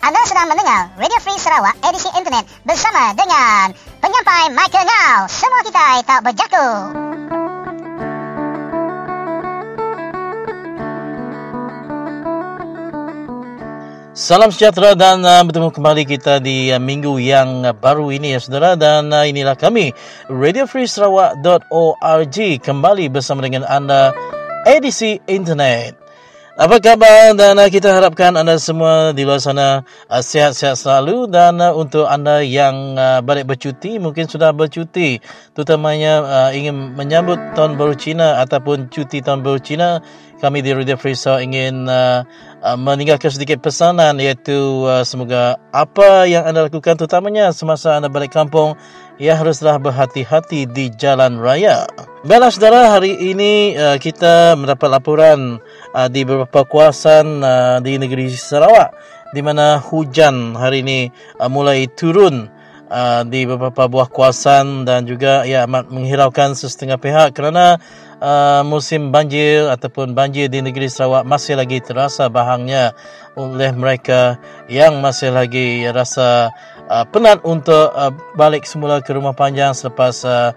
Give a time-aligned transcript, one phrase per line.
[0.00, 5.28] Anda sedang mendengar Radio Free Sarawak edisi internet bersama dengan penyampai Michael Ngau.
[5.28, 6.68] Semua kita tak berjaku.
[14.16, 18.40] Salam sejahtera dan uh, bertemu kembali kita di uh, minggu yang uh, baru ini ya
[18.40, 19.92] saudara dan uh, inilah kami
[20.32, 24.16] radiofreesarawak.org kembali bersama dengan anda
[24.64, 25.99] edisi internet.
[26.60, 29.80] Apa khabar dan kita harapkan anda semua di luar sana
[30.12, 35.24] uh, sihat-sihat selalu dan uh, untuk anda yang uh, balik bercuti mungkin sudah bercuti
[35.56, 40.04] terutamanya uh, ingin menyambut tahun baru Cina ataupun cuti tahun baru Cina
[40.44, 42.28] kami di Radio Sarawak ingin uh,
[42.60, 48.36] uh, meninggalkan sedikit pesanan iaitu uh, semoga apa yang anda lakukan terutamanya semasa anda balik
[48.36, 48.76] kampung
[49.20, 51.84] ia haruslah berhati-hati di jalan raya.
[52.24, 55.60] Baiklah saudara, hari ini uh, kita mendapat laporan
[55.92, 58.96] uh, di beberapa kawasan uh, di negeri Sarawak
[59.36, 62.48] di mana hujan hari ini uh, mulai turun
[62.88, 67.76] uh, di beberapa buah kawasan dan juga ia amat menghiraukan sesetengah pihak kerana
[68.24, 72.96] uh, musim banjir ataupun banjir di negeri Sarawak masih lagi terasa bahangnya
[73.36, 76.56] oleh mereka yang masih lagi rasa
[76.90, 80.50] uh, penat untuk uh, balik semula ke rumah panjang selepas uh,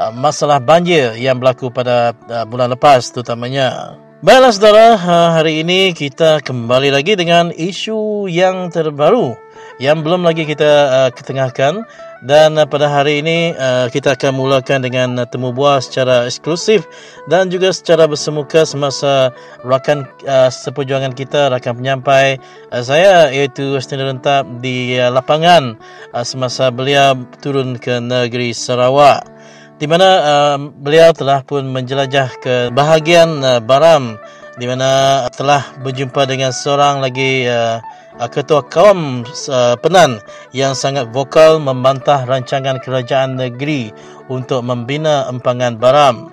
[0.00, 4.00] uh, masalah banjir yang berlaku pada uh, bulan lepas terutamanya.
[4.24, 9.36] Baiklah saudara, uh, hari ini kita kembali lagi dengan isu yang terbaru
[9.82, 11.84] yang belum lagi kita uh, ketengahkan
[12.24, 16.88] dan uh, pada hari ini uh, kita akan mulakan dengan uh, temu buah secara eksklusif
[17.28, 20.08] dan juga secara bersemuka semasa rakan
[20.48, 22.40] seperjuangan kita, rakan penyampai
[22.80, 25.76] saya iaitu Astana Rentap di lapangan
[26.24, 29.28] semasa beliau turun ke negeri Sarawak.
[29.76, 34.16] Di mana uh, beliau telah pun menjelajah ke bahagian uh, Baram
[34.54, 37.82] di mana telah berjumpa dengan seorang lagi Uh,
[38.30, 40.22] ketua kaum uh, Penan
[40.54, 43.90] yang sangat vokal membantah rancangan kerajaan negeri
[44.30, 46.30] untuk membina empangan Baram.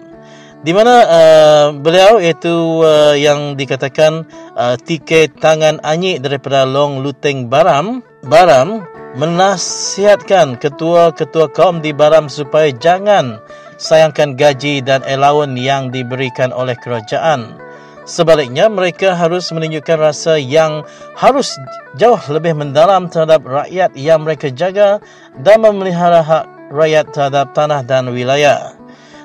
[0.61, 7.49] Di mana uh, beliau iaitu uh, yang dikatakan uh, tiket tangan anyik daripada Long Luteng
[7.49, 8.85] Baram, Baram
[9.17, 13.41] menasihatkan ketua-ketua kaum di Baram supaya jangan
[13.81, 17.57] sayangkan gaji dan allowance yang diberikan oleh kerajaan.
[18.01, 20.81] Sebaliknya, mereka harus menunjukkan rasa yang
[21.13, 21.53] harus
[21.95, 24.97] jauh lebih mendalam terhadap rakyat yang mereka jaga
[25.37, 28.73] dan memelihara hak rakyat terhadap tanah dan wilayah.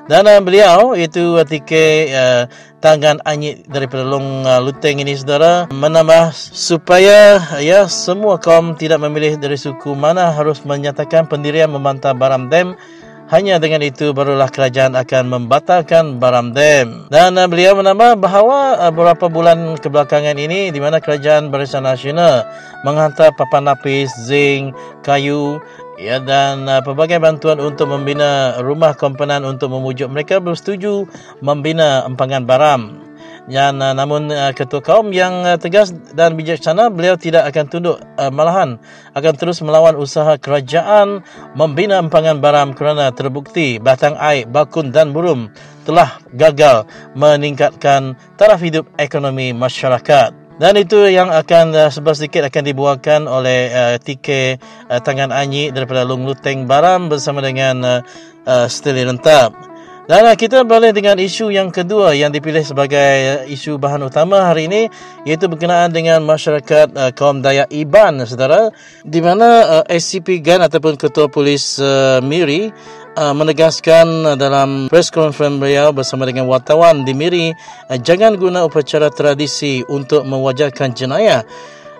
[0.06, 2.42] Dan uh, beliau, itu ketika uh,
[2.78, 9.34] tangan anyik daripada Long uh, Luteng ini, saudara, menambah supaya ya semua kaum tidak memilih
[9.34, 12.78] dari suku mana harus menyatakan pendirian membantah Baram Dem
[13.26, 17.10] hanya dengan itu barulah kerajaan akan membatalkan Baram Dam.
[17.10, 22.46] Dan uh, beliau menambah bahawa uh, beberapa bulan kebelakangan ini di mana kerajaan Barisan Nasional
[22.86, 25.58] menghantar papan lapis, zinc, kayu
[25.96, 31.08] ya dan uh, pelbagai bantuan untuk membina rumah komponen untuk memujuk mereka bersetuju
[31.42, 33.05] membina empangan Baram.
[33.46, 37.96] Dan uh, namun uh, ketua kaum yang uh, tegas dan bijaksana beliau tidak akan tunduk
[38.18, 38.82] uh, malahan
[39.14, 41.22] akan terus melawan usaha kerajaan
[41.54, 45.54] membina empangan baram kerana terbukti batang air, bakun dan burum
[45.86, 50.34] telah gagal meningkatkan taraf hidup ekonomi masyarakat.
[50.56, 54.58] Dan itu yang akan uh, sebab sedikit akan dibuatkan oleh uh, TK
[54.88, 58.00] uh, Tangan Anyi daripada Long Luteng Baram bersama dengan uh,
[58.48, 59.75] uh, Steli Rentap.
[60.06, 64.86] Dan kita balik dengan isu yang kedua yang dipilih sebagai isu bahan utama hari ini
[65.26, 68.70] iaitu berkenaan dengan masyarakat uh, kaum Dayak Iban saudara
[69.02, 72.70] di mana uh, SCP GAN ataupun Ketua Polis uh, Miri
[73.18, 77.50] uh, menegaskan dalam press conference beliau bersama dengan wartawan di Miri
[77.90, 81.42] uh, jangan guna upacara tradisi untuk mewajarkan jenayah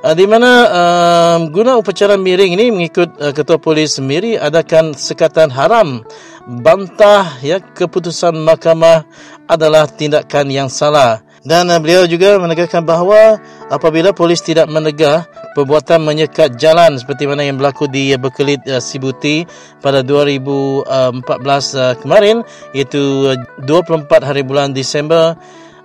[0.06, 5.50] Uh, di mana uh, guna upacara miring ini mengikut uh, ketua polis Miri adakan sekatan
[5.50, 6.06] haram.
[6.47, 9.03] Bantah ya keputusan mahkamah
[9.50, 11.26] adalah tindakan yang salah.
[11.43, 15.26] Dan uh, beliau juga menegaskan bahawa apabila polis tidak menegah
[15.58, 19.43] perbuatan menyekat jalan seperti mana yang berlaku di uh, Berkelit uh, Sibuti
[19.82, 22.47] pada 2014 uh, kemarin
[22.79, 25.35] iaitu uh, 24 hari bulan Disember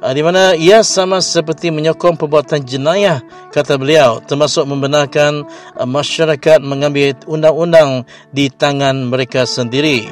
[0.02, 3.22] Ah, di mana ia sama seperti menyokong perbuatan jenayah
[3.54, 5.46] kata beliau termasuk membenarkan
[5.78, 10.10] ah, masyarakat mengambil undang-undang di tangan mereka sendiri.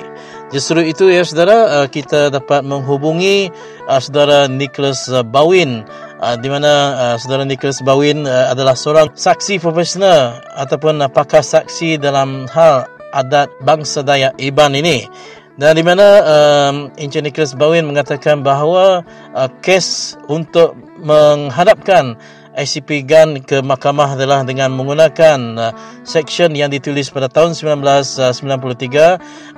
[0.54, 3.50] Justru itu ya saudara ah, kita dapat menghubungi
[3.98, 5.82] saudara Nicholas Bawin
[6.22, 13.50] di mana saudara Nicholas Bawin adalah seorang saksi profesional ataupun pakar saksi dalam hal adat
[13.66, 15.10] bangsa Dayak Iban ini.
[15.60, 19.04] Dan di mana um, Encik Nicholas Bowen mengatakan bahawa
[19.36, 20.72] uh, kes untuk
[21.04, 22.16] menghadapkan
[22.56, 25.76] ICP GAN ke mahkamah adalah dengan menggunakan uh,
[26.08, 28.40] section yang ditulis pada tahun 1993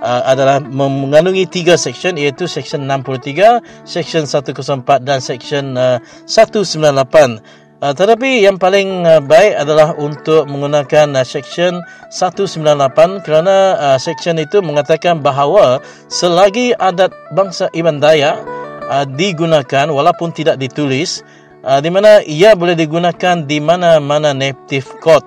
[0.02, 7.61] uh, adalah mengandungi tiga section iaitu section 63, section 104 dan section uh, 198.
[7.82, 11.82] Uh, tetapi yang paling uh, baik adalah untuk menggunakan uh, section
[12.14, 18.38] 198 kerana uh, section itu mengatakan bahawa selagi adat bangsa Iban Dayak
[18.86, 21.26] uh, digunakan walaupun tidak ditulis
[21.66, 25.26] uh, di mana ia boleh digunakan di mana-mana native court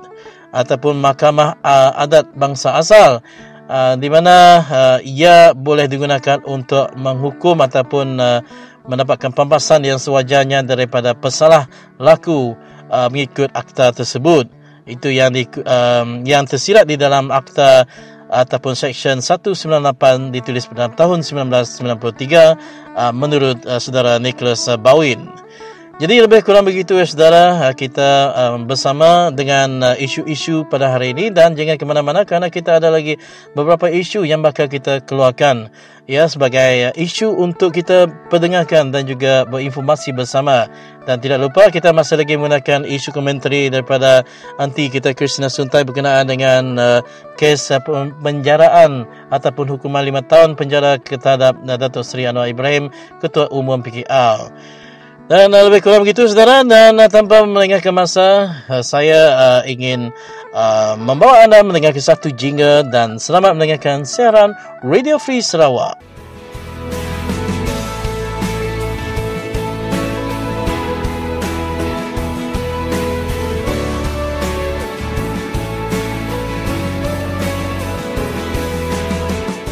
[0.55, 3.19] ataupun mahkamah uh, adat bangsa asal.
[3.65, 8.45] Uh, di mana uh, ia boleh digunakan untuk menghukum ataupun uh,
[8.85, 12.53] mendapatkan pembahasan yang sewajarnya daripada pesalah laku
[12.93, 14.49] uh, mengikut akta tersebut.
[14.85, 17.89] Itu yang di, um, yang tersirat di dalam akta
[18.29, 25.29] ataupun section 198 ditulis pada tahun 1993 uh, menurut uh, saudara Nicholas uh, Bowen.
[25.95, 31.15] Jadi lebih kurang begitu ya saudara, uh, kita um, bersama dengan uh, isu-isu pada hari
[31.15, 33.15] ini dan jangan ke mana-mana kerana kita ada lagi
[33.55, 35.71] beberapa isu yang bakal kita keluarkan
[36.11, 40.67] ya sebagai uh, isu untuk kita perdengarkan dan juga berinformasi bersama.
[41.07, 44.27] Dan tidak lupa kita masih lagi menggunakan isu komentari daripada
[44.59, 47.01] anti kita Kristina Suntai berkenaan dengan uh,
[47.39, 47.79] kes uh,
[48.19, 52.91] penjaraan ataupun hukuman lima tahun penjara terhadap uh, Seri Anwar Ibrahim,
[53.23, 54.83] Ketua Umum PKR.
[55.25, 60.13] Dan lebih kurang begitu saudara dan uh, tanpa melengahkan masa uh, saya uh, ingin
[60.53, 64.53] uh, membawa anda mendengar satu jingle dan selamat mendengarkan siaran
[64.85, 65.97] Radio Free Sarawak.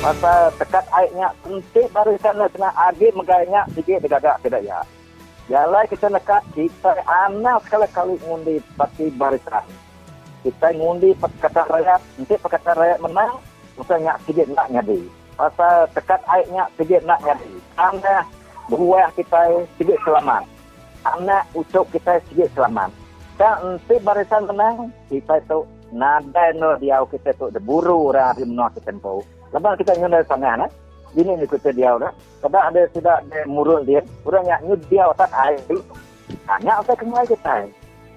[0.01, 4.65] Pasal tekat airnya, penting baru sana kena agih megahnya sikit dekat tidak
[5.53, 9.61] Yalah kita nekat kita anak sekali kali ngundi parti barisan.
[10.41, 13.37] Kita ngundi Pakatan Rakyat, nanti Pakatan Rakyat menang,
[13.77, 15.05] kita nyak sikit nak nyadi.
[15.37, 17.53] Pasal tekat airnya sikit nak nyadi.
[17.77, 18.25] Anak
[18.73, 20.49] buah kita sikit selamat.
[21.05, 22.89] Anak ucap kita sikit selamat.
[23.37, 28.73] Dan nanti barisan menang, kita itu nada no dia kita tu deburu orang di menua
[28.73, 28.97] kita.
[29.53, 30.71] Lepas kita nyunda sangat, eh?
[31.13, 32.13] Ini ni kita dia dah.
[32.41, 34.01] Kada ada tidak ada murun dia.
[34.25, 35.61] Orang yang nyud dia otak air.
[36.49, 37.69] Tanya apa kemai kita.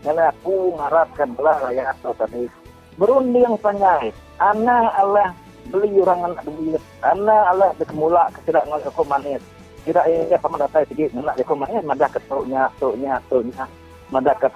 [0.06, 2.48] Kalau aku mengharapkan belah rakyat atau tadi.
[2.96, 4.16] Berunding panjang.
[4.40, 5.36] Anak Allah
[5.68, 6.82] beli orang anak duit.
[7.04, 9.44] Anak Allah berkemula ketidak dengan hukum manis.
[9.86, 11.84] Tidak ini sama datang sedikit nak hukum manis.
[11.84, 13.66] Madah ketuknya, tuknya, tuknya.
[14.14, 14.48] Madah ke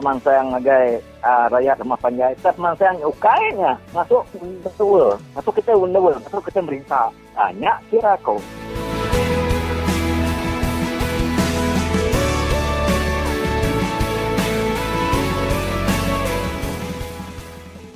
[0.00, 3.76] pemansang agai uh, rakyat rumah panjai tak pemansang ukainya.
[3.92, 4.24] Masuk
[4.64, 7.12] betul masuk kita betul masuk kita merintah.
[7.36, 8.40] Tanya kira kau.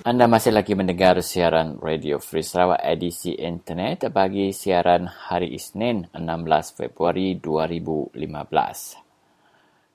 [0.05, 6.77] Anda masih lagi mendengar siaran Radio Free Sarawak edisi internet bagi siaran hari Isnin 16
[6.77, 9.04] Februari 2015.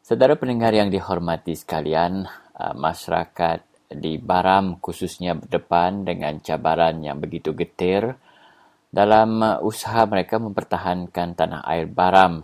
[0.10, 2.26] Saudara pendengar yang dihormati sekalian,
[2.58, 3.62] uh, masyarakat
[3.94, 8.18] di Baram khususnya berdepan dengan cabaran yang begitu getir
[8.90, 12.42] dalam uh, usaha mereka mempertahankan tanah air Baram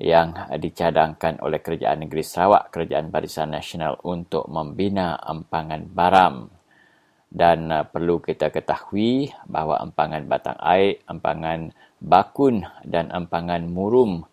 [0.00, 6.48] yang dicadangkan oleh Kerajaan Negeri Sarawak, Kerajaan Barisan Nasional untuk membina empangan Baram.
[7.28, 14.24] Dan uh, perlu kita ketahui bahawa empangan batang air, empangan bakun dan empangan murum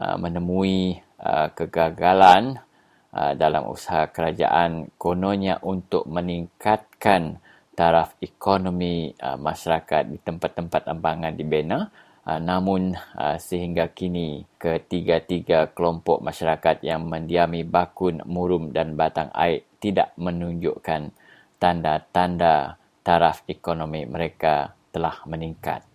[0.00, 2.64] menemui Uh, kegagalan
[3.12, 7.36] uh, dalam usaha kerajaan kononnya untuk meningkatkan
[7.76, 11.92] taraf ekonomi uh, masyarakat di tempat-tempat embangan dibina
[12.30, 12.94] namun
[13.42, 21.10] sehingga kini ketiga-tiga kelompok masyarakat yang mendiami bakun, murum dan batang air tidak menunjukkan
[21.58, 25.89] tanda-tanda taraf ekonomi mereka telah meningkat.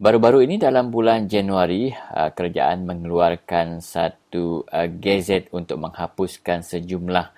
[0.00, 7.28] Baru-baru ini dalam bulan Januari, uh, kerajaan mengeluarkan satu uh, gazet untuk menghapuskan sejumlah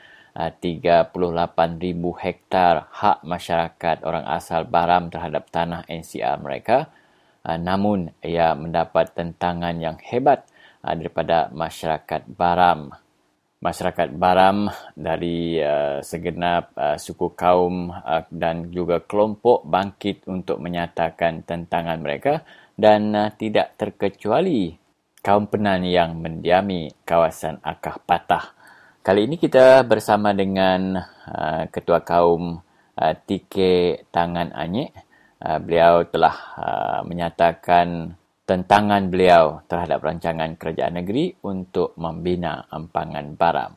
[0.62, 6.86] 38,000 uh, hektar hak masyarakat orang asal Baram terhadap tanah NCR mereka.
[7.42, 10.46] Namun, ia mendapat tentangan yang hebat
[10.86, 12.94] daripada masyarakat Baram.
[13.62, 14.66] Masyarakat Baram
[14.98, 15.54] dari
[16.02, 17.94] segenap suku kaum
[18.26, 22.42] dan juga kelompok bangkit untuk menyatakan tentangan mereka
[22.76, 24.74] dan uh, tidak terkecuali
[25.22, 28.58] kaum penan yang mendiami kawasan Akah Patah.
[29.02, 30.98] Kali ini kita bersama dengan
[31.30, 32.58] uh, Ketua Kaum
[32.98, 33.56] uh, TK
[34.10, 34.90] Tangan Anyek.
[35.42, 43.72] Uh, beliau telah uh, menyatakan tentangan beliau terhadap rancangan kerajaan negeri untuk membina empangan baram.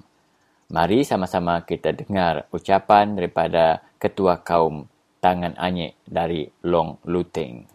[0.73, 4.89] Mari sama-sama kita dengar ucapan daripada Ketua Kaum
[5.21, 7.69] Tangan Anyek dari Long Luteng.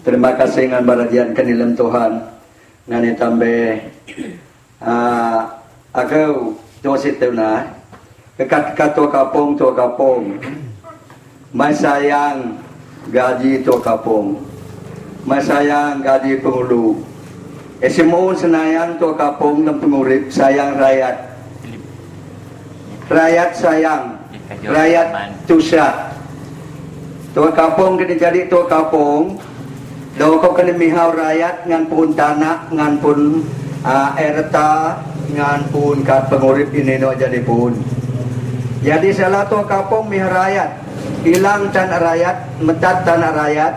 [0.00, 2.24] Terima kasih dengan barajian kenilam Tuhan.
[2.88, 3.60] Dengan tambah
[4.80, 5.40] uh,
[5.92, 7.68] aku tu na
[8.40, 10.40] kekat tua kapung tua kapung.
[11.52, 11.76] Mai
[13.12, 14.57] gaji tua kapung.
[15.26, 17.00] Mai sayang gaji pengulu.
[17.78, 21.28] Esimun senayang tua kapung dan pengurip sayang rakyat
[23.08, 24.04] rakyat sayang,
[24.62, 25.08] rakyat
[25.48, 26.12] tusah.
[27.32, 29.40] Tua kampung kena jadi tua kampung.
[30.18, 33.46] Dawa kau kena mihau rakyat ngan pun tanah, ngan pun
[33.86, 34.98] uh, erta,
[35.30, 37.76] ngan pun kat pengurip ini no jadi pun.
[38.82, 40.84] Jadi salah tua kampung mihau rakyat.
[41.22, 43.72] Hilang tanah rakyat, metat tanah rakyat,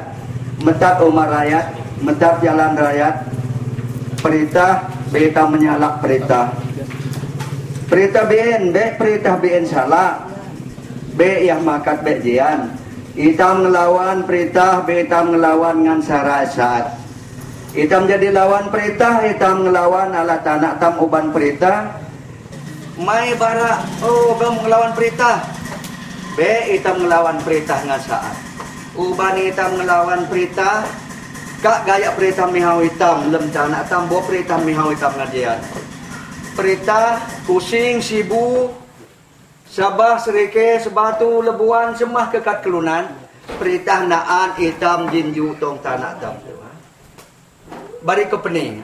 [0.62, 1.66] metat rumah rakyat,
[2.02, 3.16] metat jalan rakyat.
[4.22, 6.54] Perintah, beta menyalak perintah.
[7.90, 10.30] Perintah BN, be perintah BN salah.
[11.18, 12.72] B yang makat be jian.
[13.18, 16.96] Itam ngelawan perintah, B itam ngelawan ngan sarasat.
[17.76, 22.00] Itam jadi lawan perintah, itam ngelawan ala tanah tam uban perintah.
[23.02, 25.44] Mai bara, oh kamu ngelawan perintah.
[26.38, 26.40] B
[26.72, 28.51] itam ngelawan perintah ngan saat.
[28.92, 30.84] Uban itam ngelawan perintah,
[31.64, 35.60] kak gaya perintah mihau hitam, lem tanah tam bo perintah mihau hitam ngajian
[36.56, 38.70] perintah pusing sibu
[39.66, 43.08] sabah serike sebatu lebuan semah kekat kelunan.
[43.52, 46.38] Perintah naan hitam jinju tong tanah tam
[48.06, 48.80] bari kepeni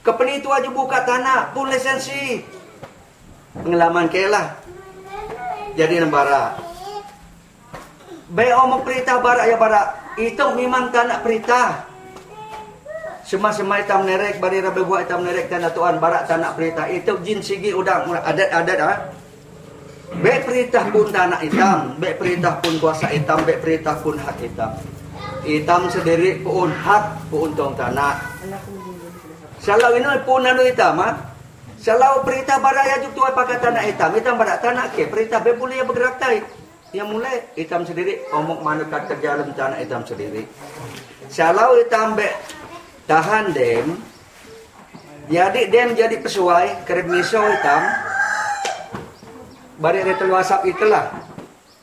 [0.00, 2.40] kepeni itu aja buka tanah pun lisensi.
[3.50, 4.62] Pengalaman kelah
[5.74, 6.54] jadi nembara
[8.30, 11.90] Baik omong perintah barak ya barak Itu memang tak nak perintah
[13.26, 17.38] Semua-semua hitam nerek bari rabe buat hitam nerek tanah tuan barat tanah perintah itu jin
[17.38, 18.98] sigi udang adat-adat ah.
[20.18, 24.74] Be perintah pun tanah hitam, be perintah pun kuasa hitam, be perintah pun hak hitam.
[25.46, 28.18] Hitam sendiri pun hak pun tong tanah.
[29.62, 31.14] Salau ini pun anu hitam ah.
[31.78, 35.54] Salau perintah barat ya juk tuai pakai tanah hitam, hitam barat tanah ke perintah be
[35.54, 36.42] boleh ya bergerak tai.
[36.90, 40.42] Yang mulai hitam sendiri omong mana kat kerja dalam tanah hitam sendiri.
[41.30, 42.26] Salau hitam be
[43.06, 43.94] tahan dem
[45.30, 47.86] jadi dem jadi pesuai kerib miso hitam
[49.78, 51.14] bari retel wasap itulah.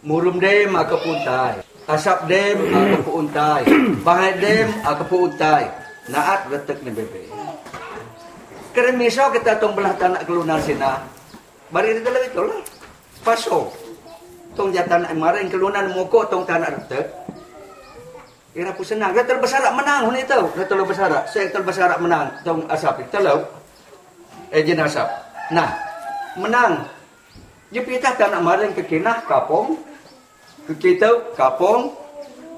[0.04, 3.64] Murum dem aku puntai asap dem aku puntai
[4.06, 5.72] bahai dem aku puntai
[6.12, 7.32] naat retek ni bebe.
[8.76, 11.00] Kerib miso kita tong belah tanah kelunan sina
[11.72, 12.60] bari retel itu lah
[13.24, 13.87] paso
[14.58, 17.28] tong jatan maring kelunan moko tong tanah retek
[18.58, 19.14] Ira pun senang.
[19.14, 20.50] Dia terbesarak menang ni tahu.
[20.58, 21.30] Dia terlalu besarak.
[21.30, 22.26] Saya terlalu besarak menang.
[22.42, 23.06] Tong asap.
[23.14, 23.46] Terlalu.
[24.50, 25.06] Ejen asap.
[25.54, 25.78] Nah.
[26.42, 26.90] Menang.
[27.70, 29.78] Dia pitah tak nak maring ke kinah kapong.
[30.66, 31.94] Ke kita kapong.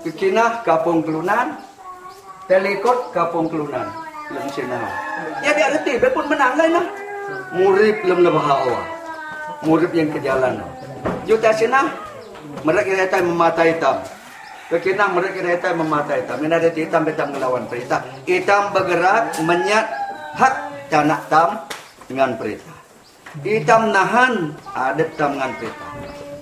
[0.07, 1.59] Ke kinah kapong kelunan.
[2.47, 3.91] Telikot kapong kelunan.
[4.31, 4.87] Lem senang.
[5.43, 5.99] Ya dia reti.
[5.99, 6.85] Dia pun menang lah.
[7.51, 8.83] Murib lem lebah awal.
[9.67, 10.63] Murib yang ke jalan.
[11.29, 11.93] Juta senang.
[12.65, 14.01] Mereka kata mematai hitam.
[14.73, 16.41] Kekinang mereka hitam mematai hitam.
[16.41, 18.01] Ini ada hitam hitam melawan perintah.
[18.25, 19.85] Hitam bergerak menyat
[20.33, 20.55] hak
[20.89, 21.69] tanah tam
[22.09, 22.73] dengan perintah.
[23.45, 25.89] Hitam nahan ada tam dengan perintah.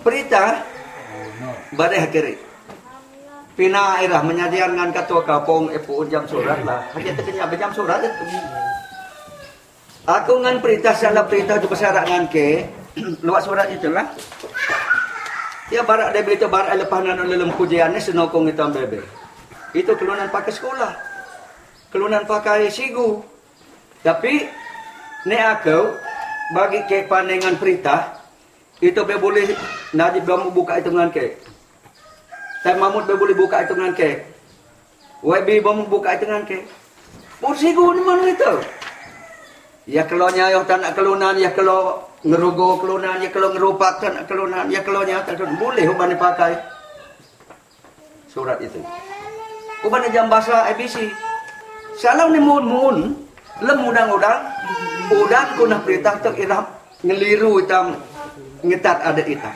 [0.07, 0.49] Perintah
[1.75, 2.35] badai hakiri.
[3.59, 6.87] Pina irah menyadian dengan ketua kapong epu jam surat lah.
[6.95, 8.23] Hanya terkenya jam surat itu.
[10.07, 12.63] Aku dengan perintah salah perintah itu bersyarat dengan ke.
[13.21, 14.09] Luat surat itulah.
[15.67, 19.03] Ya barak dia berita barak lepas nak dalam pujian ni senokong hitam bebe.
[19.75, 20.93] Itu kelunan pakai sekolah.
[21.91, 23.19] Kelunan pakai sigu.
[24.01, 24.47] Tapi
[25.27, 25.91] ni aku
[26.55, 28.15] bagi ke pandangan perintah
[28.79, 29.51] itu be boleh
[29.91, 31.35] Najib belum buka itu dengan ke.
[32.63, 34.23] Tapi Mahmud be boleh buka itu dengan ke.
[35.25, 36.63] YB belum buka itu dengan ke.
[37.43, 38.53] Pun sigu ni mana itu?
[39.87, 44.81] Ya kalau nyayah tak nak kelunan, ya kalau ngerugo kelunan ya kalau ngerupakan kelunan ya
[44.81, 46.57] kalau nyata boleh uban dipakai.
[48.31, 48.81] Surat itu.
[49.85, 51.13] Uban jam bahasa ABC
[51.97, 52.97] salam ni mun mun.
[53.61, 54.41] Lem udang-udang.
[55.07, 56.65] Udang kuna perintah tok irap
[57.01, 57.97] ngeliru hitam
[58.65, 59.55] ngetat ada hitam.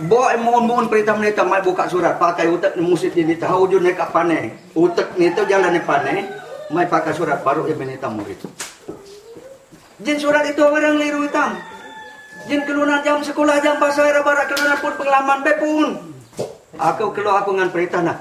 [0.00, 3.84] Bo mohon mohon perintah mereka mai buka surat pakai utak ni musit ini tahu jun
[3.84, 6.24] nek pane utak ni tu jalan ni pane
[6.72, 8.40] mai pakai surat baru dia menita murid
[10.00, 11.60] Jin surat itu orang liru hitam.
[12.48, 15.88] Jin kelunan jam sekolah jam pasal era barat kelunan pun pengalaman be pun.
[16.80, 18.18] Aku keluar aku dengan perintah nak.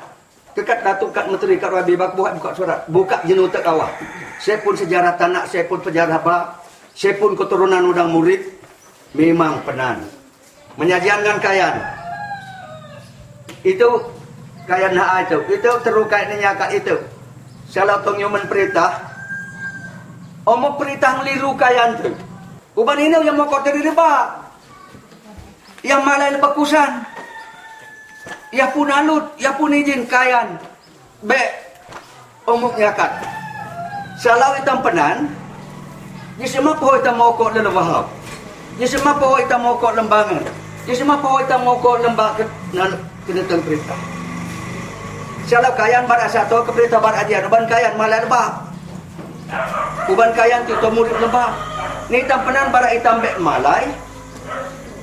[0.60, 2.84] Kekat datuk kat menteri kat Rabi bak buat buka surat.
[2.92, 3.96] Buka jin utak awak.
[4.44, 6.60] Saya pun sejarah tanah, saya pun sejarah apa.
[6.92, 8.44] Saya pun keturunan udang murid.
[9.16, 10.04] Memang penan.
[10.76, 11.76] Menyajiankan kayan.
[13.64, 14.04] Itu
[14.68, 15.38] kayan hak itu.
[15.58, 16.96] Itu terukai kat itu.
[17.72, 19.09] Salah tong yang perintah.
[20.50, 22.10] Omo perintah ngeliru kayan tu.
[22.74, 24.34] Uban ini yang mau kau terima.
[25.86, 27.06] Yang malah lepas kusan.
[28.50, 30.58] Ya pun alut, ya pun izin kayan.
[31.22, 31.38] Be,
[32.50, 33.14] omuk nyakat.
[34.18, 35.30] Salau hitam penan,
[36.40, 38.08] Ya semua pohon hitam mokok dalam wahab.
[38.80, 40.40] Ya semua pohon hitam mokok lembangan.
[40.88, 42.96] Ya semua pohon hitam mokok lembang ke nan
[43.28, 44.00] kena perintah.
[45.46, 47.44] Salau kayan bar satu ke perintah bar ajian.
[47.44, 48.69] Uban kayan malah lebah.
[50.10, 51.50] Uban kayan tu murid lebah.
[52.10, 53.90] Ni hitam penan bar hitam bek malai.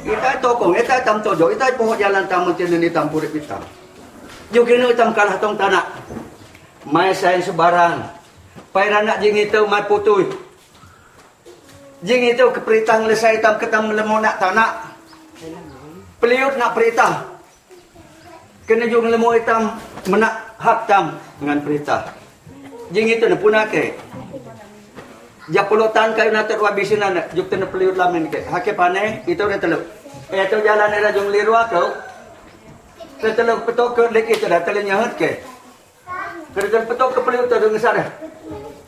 [0.06, 3.58] Kita tokong, kita hitam tojo, kita pohon jalan tamu tiada hitam purip hitam.
[4.54, 5.82] Juga ni hitam kalah tong tanah.
[6.86, 8.06] Mai sayang sebarang.
[8.70, 10.30] Pai nak jing itu mai putui.
[12.06, 14.94] Jing itu keperintah ngelesai hitam ketam lemau nak tanah.
[16.22, 17.26] Peliut nak perintah.
[18.66, 19.74] Kena juga lemau hitam
[20.06, 22.14] menak hak tam dengan perintah.
[22.94, 23.66] Jing itu nak punah
[25.46, 27.30] Ya pulutan kayu nak terwabisin anak.
[27.30, 28.42] Juk tena peliut lamin ke.
[28.50, 29.82] Hake pane dah teluk.
[30.34, 31.86] Eh tu jalan era jung liru aku.
[33.22, 35.38] Setelah petok ke lek itu dah telenya hat ke.
[36.50, 38.04] Kerja petok ke peliut tu dengan sana.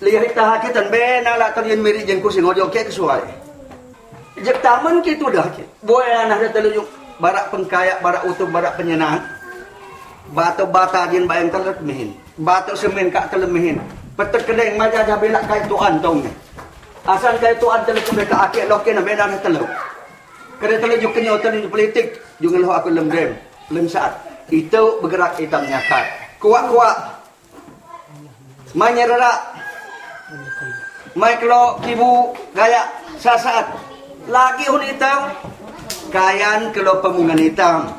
[0.02, 3.22] Lihat kita hati tan ben ala tan yen miri jeng kursi ngojo ke kesuai.
[4.42, 5.62] Jek taman ke dah ke.
[5.86, 6.82] Boy anak dah telenya
[7.22, 9.22] barak pengkaya, barak utuh, barak penyenang.
[10.34, 12.18] Batu bata jin bayang telet mihin.
[12.34, 13.78] Batu semen kak telet mihin.
[14.18, 16.30] Petek kedeng majah dah belak kai tuan tong ni.
[17.06, 19.66] Asal kai tuan telet kebeka akik lokin na medan telet.
[20.58, 23.38] Kerana telah juga kenyataan di politik, juga lah aku lembrem,
[23.70, 24.18] lem saat.
[24.50, 26.04] Itu bergerak hitam nyakat.
[26.42, 26.96] Kuat-kuat.
[28.74, 29.38] Mai nyerara.
[31.14, 32.88] Mai kalau kibu gaya
[33.20, 33.70] sasaat.
[34.26, 35.30] Lagi hun hitam.
[36.08, 37.92] Kayan kalau pemungan hitam.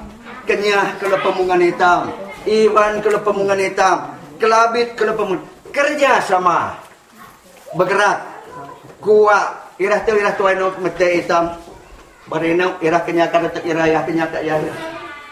[0.50, 2.10] Kenyah kalau pemungan hitam.
[2.50, 3.98] Iwan kalau pemungan hitam.
[4.42, 5.46] Kelabit kalau pemungan.
[5.70, 6.76] Kerja sama.
[7.78, 8.39] Bergerak.
[9.00, 9.80] Kuat.
[9.80, 11.56] Irah tu irah tuan mete hitam.
[12.28, 14.60] Barina ira kenya kada tak ira ya kenya tak ya.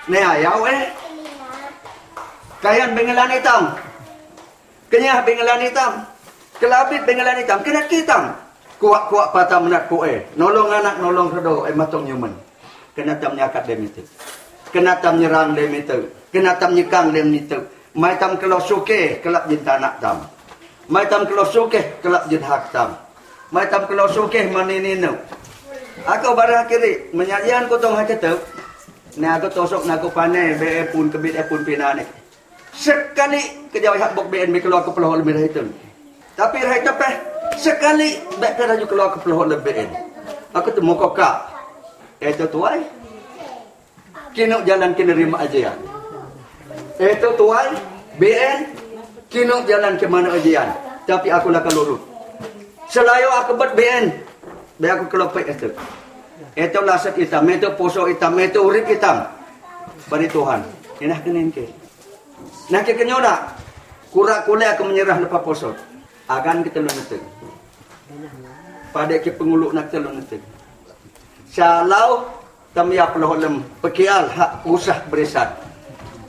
[0.08, 0.88] Ne ayau eh.
[2.64, 3.76] Kayan bengalan hitam.
[4.88, 5.92] Kenya bengalan hitam.
[6.58, 7.60] Kelabit bengalan hitam.
[7.62, 8.34] Kena hitam.
[8.80, 10.26] Kuak-kuak patah menat ku eh.
[10.40, 12.34] Nolong anak nolong redo eh matong nyuman.
[12.96, 14.02] Kena tam nyakat dem itu.
[14.74, 16.08] Kena tam nyerang dem itu.
[16.34, 17.60] Kena tam nyekang dem itu.
[17.98, 20.26] Mai tam kalau suke kelap jin tanak tam.
[20.90, 23.07] Mai tam kalau suke kelap jin hak tam.
[23.48, 25.16] Mai tam kalau suke manininu.
[26.04, 28.36] Aku barang kiri menyajian ko tong haketu.
[29.18, 32.04] Ni aku tosok nak aku panai be pun kebit pun pina ni.
[32.76, 35.64] Sekali kejauh hak bok BNB keluar ke peluh lebih itu.
[36.38, 37.14] Tapi rai tepeh
[37.58, 39.90] sekali be keraju keluar ke peluh lebih BN.
[40.54, 41.48] Aku temu kokak.
[42.20, 42.84] Itu tuai.
[44.36, 45.74] Kino jalan kini rima aja ya.
[47.00, 47.74] Itu tuai
[48.20, 48.60] BN
[49.32, 50.68] kino jalan ke mana ajian.
[51.08, 52.17] Tapi aku nak kelurut.
[52.88, 54.28] Selayu aku buat BN
[54.78, 55.74] Biar aku kelopek itu.
[56.54, 59.26] Itu lasat hitam, itu poso hitam, itu urip hitam.
[60.06, 60.62] Bari Tuhan.
[61.02, 61.66] Ini nak kenin ke.
[62.70, 63.58] Nak ke kenyoda.
[64.14, 65.74] Kurak kuliah aku menyerah lepas poso.
[66.30, 67.22] Agan kita lu ngetik.
[68.94, 70.42] Pada ke penguluk nak telur ngetik.
[71.50, 72.30] Salau
[72.72, 75.58] tamia peloholem pekial hak usah berisat.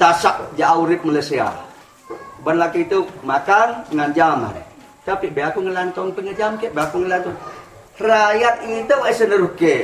[0.00, 1.52] Tasak jauh urip Malaysia.
[2.44, 4.38] Ban laki itu makan dengan jam.
[5.08, 7.36] Tapi biar aku ngelantong pengejam ke, biar aku ngelantong.
[7.96, 9.76] Rakyat itu asa neruke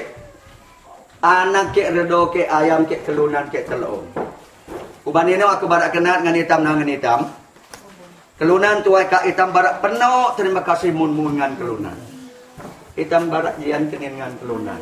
[1.25, 4.05] anak ke redo ke ayam ke kelunan ke telur.
[5.09, 7.21] Uban ini aku barak kenal dengan hitam dengan hitam.
[8.37, 10.37] Kelunan tuai kak hitam barak penuh.
[10.37, 11.97] Terima kasih mun mun dengan kelunan
[12.95, 14.79] hitam barak jian dengan kelunan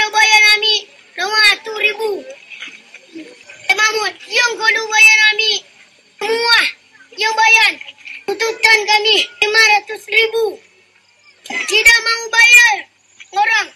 [0.00, 0.74] kilo bayan kami
[1.12, 2.10] lima ratus ribu.
[3.68, 5.50] Eh, Mahmud, yang kau bayar kami
[6.16, 6.60] semua
[7.20, 7.70] yang bayar
[8.24, 10.56] tuntutan kami lima ratus ribu.
[11.52, 12.74] Tidak mau bayar
[13.44, 13.68] orang.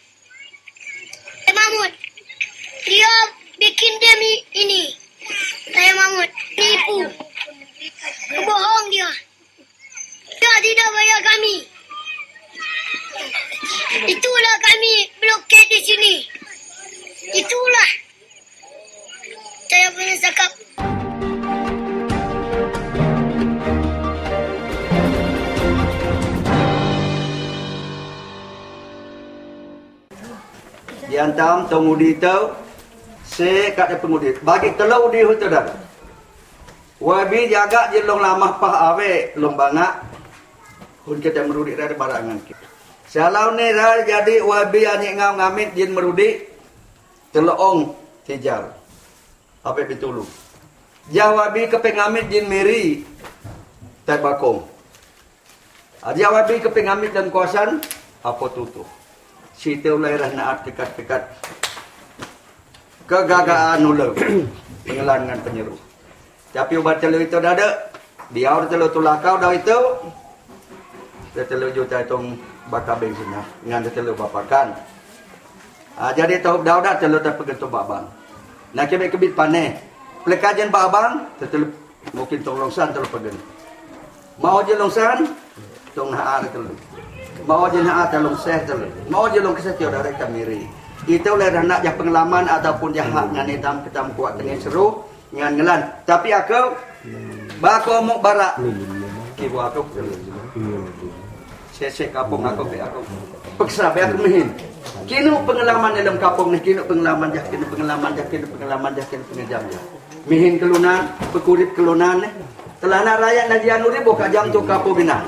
[1.44, 1.92] Eh, Mahmud,
[2.88, 3.12] dia
[3.60, 4.34] bikin demi
[4.64, 4.82] ini.
[5.76, 7.00] Saya Mahmud, nipu.
[8.32, 9.12] Bohong dia.
[10.40, 11.73] Dia tidak bayar kami.
[14.10, 16.14] Itulah kami blokade di sini.
[17.34, 17.90] Itulah.
[19.70, 20.50] Saya punya cakap.
[31.04, 32.64] Di antam tengudi tau
[33.34, 35.66] se kada pengudi bagi telau di hutu dah
[37.02, 40.02] wabi jaga je long lamah pah awe, long banga
[41.02, 42.63] hun kita merudik dari barangan kita
[43.14, 46.50] Salau ni dah jadi wabi ani ngau ngamit jin merudi.
[47.30, 47.94] Telong
[48.26, 48.74] hijau.
[49.62, 50.26] Apa pitulu.
[51.14, 53.06] Jawabi ke pengamit jin meri.
[54.02, 54.66] Tak bakong.
[56.02, 57.78] Jawabi ke pengamit dan kuasan.
[58.26, 58.90] Apa tutup.
[59.54, 61.22] Sita ulairah naat dekat-dekat.
[63.06, 64.10] Kegagaan ulu.
[64.90, 65.78] Pengelangan penyeru.
[66.50, 67.94] Tapi ubat telur itu dah ada.
[68.34, 69.78] Dia orang telur tulakau dah itu.
[71.30, 72.18] Dia telur juta itu
[72.72, 73.46] bensin lah.
[73.62, 74.66] Dengan dia telur bapakan.
[75.94, 78.08] Ha, jadi tahu dah dah telur tak pergi tu babang.
[78.74, 79.78] Nak kebik kebit panen.
[80.26, 81.28] Pelekajian babang.
[81.38, 81.70] Telur
[82.12, 83.30] mungkin tolong san telur pergi.
[84.42, 85.28] Mau je longsan.
[85.94, 86.74] Tong nak ada telur.
[87.46, 88.90] Mau je nak ada long seh telur.
[89.06, 90.66] Mau je long kesetiau dari kamiri.
[91.04, 95.52] Itu oleh anak yang pengalaman ataupun yang hak dengan hitam kita kuat dengan seru dengan
[95.52, 95.80] ngelan.
[96.08, 96.60] Tapi aku
[97.60, 98.58] bako mau barak.
[99.36, 99.82] Kibu aku.
[101.74, 103.02] Sesek kapung aku be aku.
[103.58, 104.46] Peksa be aku mihin.
[105.10, 109.26] Kino pengalaman dalam kapung ni, kino pengalaman dah, kino pengalaman dah, kino pengalaman dah, kino
[109.26, 109.82] pengajam dah.
[110.30, 112.30] Mihin kelunan, pekurip kelunan ni.
[112.78, 115.26] Telana rakyat najian urip buka jam tu kapung bina.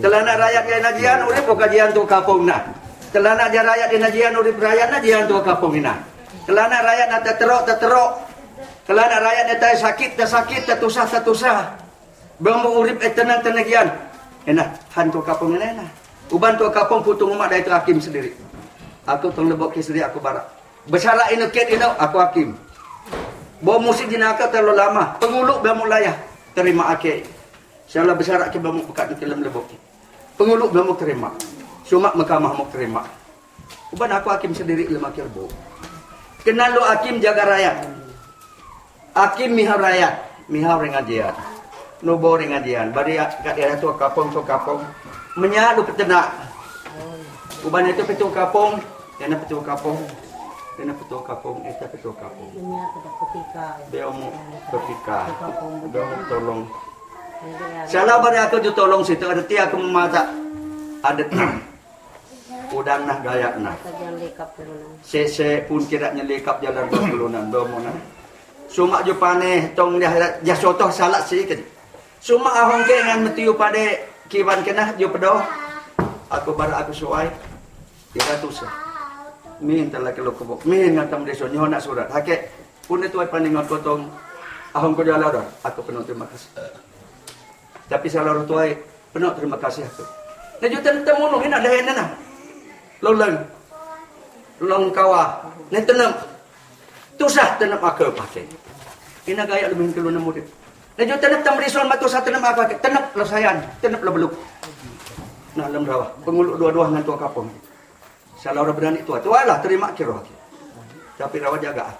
[0.00, 2.58] Telana rakyat yang najian urip buka jam tu kapung na.
[3.12, 5.92] Telana dia rakyat di najian urip rakyat najian tu kapung bina.
[6.48, 8.10] Telana rakyat nak terok terok.
[8.88, 11.76] Telana rakyat nak sakit tak sakit tak tusah tak tusah.
[12.40, 13.92] Bang urip eh tenang tenagian.
[14.46, 15.90] Enak, han tu kapung ni enak.
[16.30, 18.30] Uban tu kapung putung umat dah itu hakim sendiri.
[19.06, 20.46] Aku tong lebok ke sendiri aku barak.
[20.86, 22.54] Bersara ini ket ini aku hakim.
[23.58, 25.18] Bawa musik jenaka terlalu lama.
[25.18, 26.14] Penguluk bamu layah.
[26.54, 27.26] Terima ake.
[27.90, 29.66] Salah bersara ke bamu pekat di dalam lebok.
[30.38, 31.34] Penguluk bamu terima.
[31.82, 33.02] Sumak mahkamah mau terima.
[33.90, 35.50] Uban aku hakim sendiri lemah kerbo.
[36.46, 37.76] Kenal lo hakim jaga rakyat.
[39.14, 40.14] Hakim mihar rakyat.
[40.46, 40.78] Mihar
[42.04, 42.92] Nubo rengajian.
[42.92, 44.84] Bari kat dia tu kapong tu kapong.
[45.40, 46.28] Menyadu peternak.
[47.64, 48.76] Uban itu petu kapong.
[49.16, 49.96] Nak petu kapong.
[50.76, 51.56] Nak petu kapong.
[51.64, 52.50] Dia petu kapong.
[53.88, 54.28] Dia mau
[54.68, 55.32] ketika.
[55.88, 56.60] Dia mau tolong.
[57.88, 59.24] Salah bari aku tu tolong situ.
[59.24, 60.28] Ada ti aku memasak.
[61.00, 61.24] Ada.
[62.76, 63.72] Udang nah gaya nah.
[65.00, 67.48] Sese pun kira nyelekap jalan berkelunan.
[67.48, 67.96] Domo nah.
[68.68, 70.12] Sumak je paneh tong dia
[70.44, 71.75] dia sotoh salat sikit.
[72.20, 75.38] Sumak ahong ke dengan metiu pada kiban kena je pedoh.
[76.32, 77.30] Aku bar aku suai.
[78.16, 78.50] Dia tu.
[79.62, 80.66] Min telah kalau kebok.
[80.66, 82.10] Min ngatam deso nyoh nak surat.
[82.10, 82.50] Hake
[82.84, 84.10] pun itu ai paning ngot potong.
[84.74, 85.46] Ahong ko jalan dah.
[85.70, 86.50] Aku penuh terima kasih.
[87.86, 88.74] Tapi salah orang tuai
[89.14, 90.04] penuh terima kasih aku.
[90.56, 92.08] Nah juta temu nung ini ada yang nah.
[93.04, 93.34] Lolong.
[94.64, 95.46] Long kawa.
[95.70, 96.12] Ni tenam.
[97.16, 98.44] Tusah tenam aku pakai.
[99.30, 100.44] Ina gaya lebih kelu nemu dia.
[100.96, 102.80] Nah juta tenam tam risol matu satu tenam aku pakai.
[102.80, 103.60] Tenap lo sayan.
[103.84, 104.32] Tenap lo beluk.
[105.52, 106.08] Nah lem rawa.
[106.24, 107.52] Penguluk dua-dua dengan tua kapung.
[108.40, 109.20] Salah orang berani tua.
[109.20, 110.16] Tua lah terima kira.
[111.20, 111.92] Tapi rawa jaga.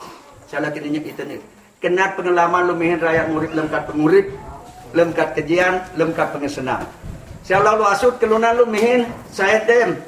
[0.49, 1.37] Salah kini kita ni.
[1.77, 4.27] Kenal pengalaman lu mihin rakyat murid lemkat pengurid.
[4.97, 5.85] Lemkat kejian.
[6.01, 6.89] Lemkat pengesenang.
[7.45, 9.05] Salah lu asut kelunan lu mihin.
[9.29, 10.01] Saya dem.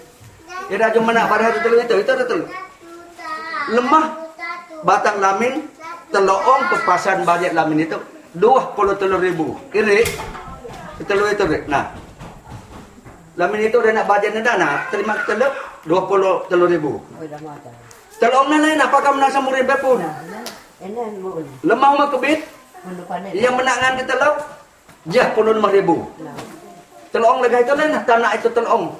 [0.72, 1.33] Ira cuma nak
[1.64, 2.48] telur itu, itu ada telur.
[3.72, 4.16] Lemah
[4.85, 5.64] batang lamin,
[6.12, 7.96] teloong kepasan banyak lamin itu
[8.37, 9.57] dua puluh telur ribu.
[9.73, 10.05] Kiri
[11.07, 11.95] telur itu, nah.
[13.38, 15.55] Lamin itu dah nak bajet ni dah nak terima telur
[15.87, 16.99] dua puluh telur ribu.
[18.19, 20.03] Telong nana nak pakai menasa murid bepun.
[21.62, 22.43] Lemah mah kebit.
[23.31, 24.35] Yang menangan kita telur
[25.07, 26.03] jah puluh lima ribu.
[27.14, 28.91] Telong lagi itu lah tanah itu telong.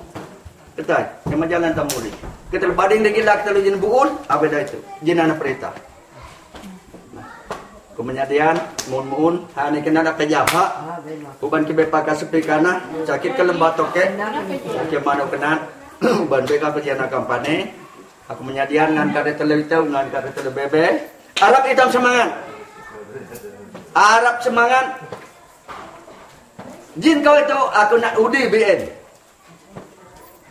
[0.79, 1.03] Betul.
[1.35, 2.11] Yang jalan tamuri.
[2.55, 4.09] Kita bading lagi lah kita lujin buun.
[4.31, 4.79] Apa dah itu?
[5.03, 5.75] Jinan perintah.
[7.99, 8.55] Kemenyadian,
[8.95, 10.87] mun-mun, hani kena nak pejaha.
[11.43, 14.15] Uban kibe pakai sepi kana, sakit ke lembah toke.
[14.71, 15.67] Sakit mana kena.
[16.23, 17.75] Uban beka pejahan kampanye.
[18.31, 21.11] Aku menyadian ngan kare tele itu, ngan kare tele bebe.
[21.43, 22.39] Arab hitam semangat.
[23.99, 24.87] Arab semangat.
[27.03, 28.81] Jin kau itu aku nak udi BN.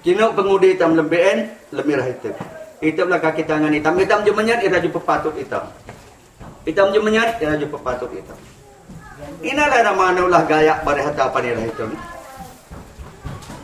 [0.03, 2.35] Kino pengudi hitam lembean, lemirah hitam.
[2.83, 3.95] Hitam lah kaki tangan hitam.
[3.95, 5.63] Hitam je menyat, ira je pepatut hitam.
[6.67, 8.35] Hitam je menyat, ira je pepatut hitam.
[9.39, 11.95] Inilah nama ulah gaya pada hadapan ira hitam.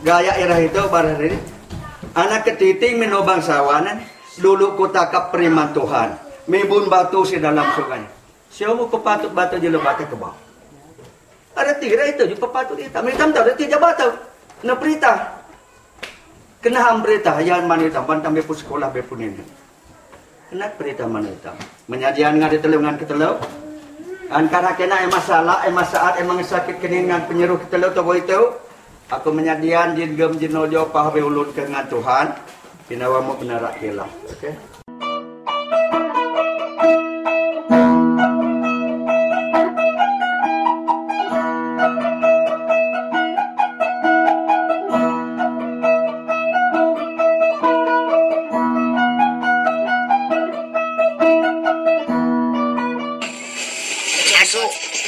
[0.00, 1.36] Gaya ira hitam pada ini.
[2.16, 4.00] Anak ketiting minobang sawanan.
[4.40, 6.16] Dulu ku takap prima Tuhan.
[6.48, 8.08] Mibun batu si dalam sungai.
[8.48, 10.32] Siapa pepatut batu je lebat ke bawah.
[11.60, 13.04] Ada tiga itu je pepatut hitam.
[13.04, 14.08] Hitam tak ada tiga batu.
[14.64, 15.44] Na perintah.
[16.64, 19.63] Kena ham berita yang mana tampan tambe pun sekolah be pun ini.
[20.54, 21.50] Kena perintah mana itu?
[21.90, 23.42] Menyajian dengan ditelung dengan ketelung.
[24.30, 28.40] Antara kena yang masalah, yang masalah, emang sakit kini dengan penyeruh ketelung tu itu.
[29.10, 32.38] Aku menyadian jin gem jin nojo pahwe ulut dengan Tuhan.
[32.86, 34.06] Kinawa mau benar akilah.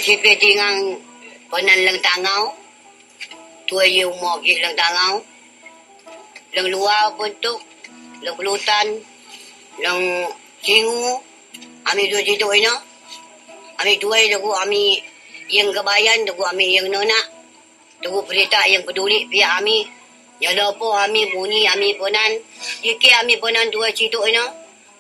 [0.07, 0.95] Cipi dengan
[1.51, 2.55] penan leng tangau.
[3.67, 5.19] Tua ye umur ke leng tangau.
[6.55, 7.59] Leng luar bentuk.
[8.23, 9.03] Leng pelutan.
[9.83, 10.31] Leng
[10.63, 11.19] cingu.
[11.91, 12.71] Ami dua situ ini.
[13.83, 15.03] Ami dua itu ami
[15.51, 16.23] yang kebayan.
[16.23, 17.21] Itu ami yang nona.
[17.99, 19.91] Itu berita yang peduli pihak ami.
[20.39, 22.39] Ya lepo ami bunyi ami penan.
[22.79, 24.47] Jika ami penan dua situ ini.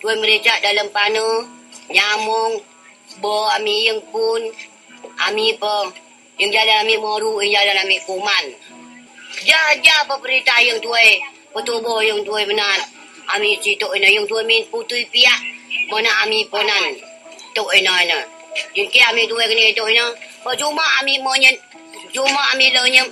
[0.03, 1.47] Dua mereka dalam panu.
[1.95, 2.59] Nyamung.
[3.23, 4.51] Bo ami yang pun
[5.16, 5.88] Ami apa?
[6.37, 8.44] Yang jalan ami moru, yang jalan ami kuman.
[9.40, 11.16] Jaja apa berita yang tuai.
[11.57, 12.76] Petubuh yang tuai benar.
[13.33, 15.40] Ami cituk ina yang tuai min putui piak.
[15.88, 16.92] Mana ami ponan.
[17.57, 18.20] Tuk ina ina.
[18.76, 20.05] Jadi ami tuai kena itu ina.
[20.61, 21.57] Cuma ami monyen.
[22.12, 23.09] Cuma ami lenyem.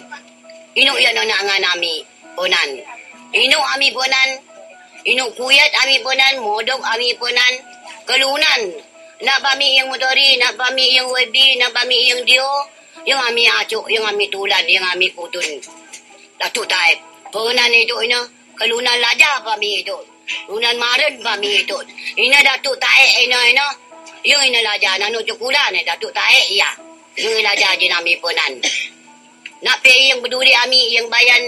[0.77, 2.05] Inu ya nak ngan ami
[2.37, 2.71] ponan.
[3.33, 4.29] Inu ami ponan.
[5.09, 6.45] Inu kuyat ami ponan.
[6.45, 7.53] Modok ami ponan.
[8.05, 8.61] Kelunan.
[9.25, 12.45] Nak bami yang motori, nak bami yang webi, nak bami yang dio.
[13.09, 15.45] Yang ami acuk, yang ami tulan, yang ami kutun.
[16.37, 16.99] Datuk taib.
[17.33, 18.21] Penan itu ina.
[18.55, 19.97] Kelunan laja bami itu.
[20.49, 21.77] Lunan maren bami itu.
[22.21, 23.67] Ina datuk taib ina ina.
[24.25, 26.69] Yang ina laja nanu cukulan eh datuk taib ya.
[27.17, 28.53] Yang laja je nami penan.
[29.65, 31.43] Nak pe yang peduli ami yang bayan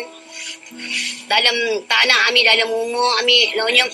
[1.31, 3.89] dalam tanah ami dalam umur ami lonyam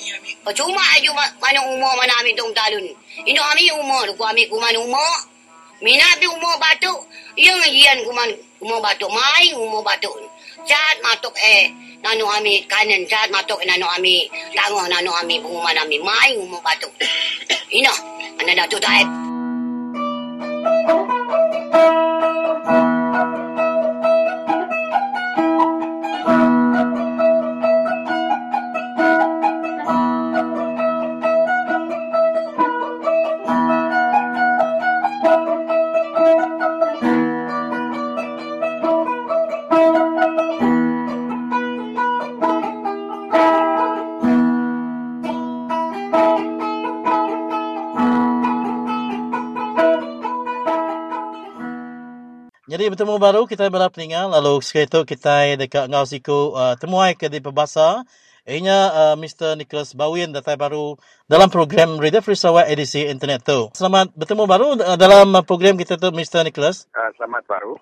[0.44, 2.86] percuma aju mana umur mana ami tung talun
[3.22, 5.16] ini ami umur ku ami kuman umur.
[5.82, 7.04] Mina bi umur batuk.
[7.36, 8.30] Yang ian kuman
[8.64, 10.14] umur batuk mai umur batuk
[10.62, 11.72] cat matuk eh
[12.04, 16.92] nanu ami kanan cat matuk nanu ami tangguh nanu ami bunguman ami mai umur batuk.
[17.78, 17.92] Ino
[18.40, 19.08] anda dah tu taib
[52.72, 57.28] Jadi bertemu baru kita berapa tinggal lalu sekali kita dekat ngau siku uh, temuai ke
[57.28, 58.00] di perbasa
[58.48, 59.60] Inya uh, Mr.
[59.60, 60.96] Nicholas Bawin datang baru
[61.28, 63.68] dalam program Radio Free Sarawak edisi internet tu.
[63.76, 66.48] Selamat bertemu baru uh, dalam program kita tu Mr.
[66.48, 66.88] Nicholas.
[66.96, 67.76] Uh, selamat baru.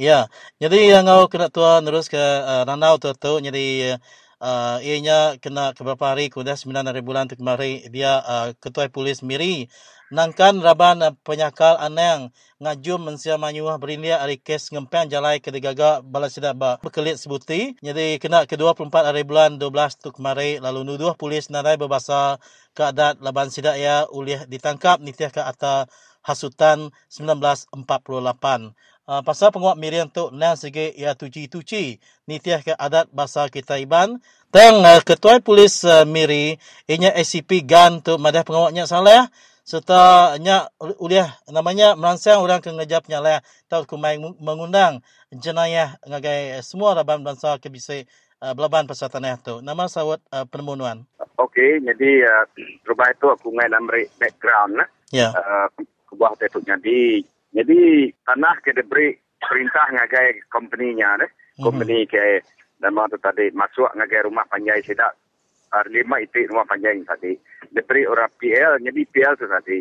[0.00, 4.00] Ya, jadi yang ngau kena tua terus ke uh, Ranau tu tu jadi
[4.40, 8.88] uh, ianya kena ke beberapa hari kemudian sembilan hari bulan tu kemarin dia uh, ketua
[8.88, 9.68] polis Miri
[10.10, 16.36] nangkan raban penyakal anang ngajum mensia manyuah berindia hari kes ngempian jalai ke digaga balas
[16.36, 16.76] sidak ba.
[16.82, 17.78] Berkelit sebuti.
[17.80, 22.42] Jadi kena ke 24 hari bulan 12 tu kemarin lalu nuduh polis narai berbahasa
[22.74, 25.88] keadat laban sidak ya ulih ditangkap nitiah ke atas
[26.20, 28.76] hasutan 1948
[29.10, 31.98] Uh, pasal penguat miriam tu nan segi ya tuci-tuci
[32.30, 34.22] nitiah ke adat bahasa kita iban.
[34.54, 39.26] Tang uh, ketua polis uh, miri inya SCP gan tu madah pengawaknya salah
[39.70, 40.66] serta nya
[40.98, 43.38] uliah namanya merangsang orang ke ngejap nyala
[43.70, 44.98] tau kumai mengundang
[45.30, 48.02] jenayah ngagai semua raban bangsa ke bisa
[48.42, 49.62] uh, belaban pasal tanah tu.
[49.62, 51.06] Nama sawat uh, permohonan
[51.38, 52.44] okey jadi uh,
[52.82, 55.30] rumah itu aku ngai namri background nah ya.
[55.30, 55.68] Uh,
[56.10, 57.22] kubah tu jadi
[57.54, 57.80] jadi
[58.26, 61.30] tanah ke diberi perintah ngagai company-nya deh.
[61.60, 62.12] Company mm-hmm.
[62.12, 62.24] ke
[62.82, 65.14] nama tu tadi masuk ngagai rumah panjai sedak
[65.90, 67.32] lima itu rumah panjai tadi.
[67.70, 69.78] Diberi orang PL, jadi PL tu tadi.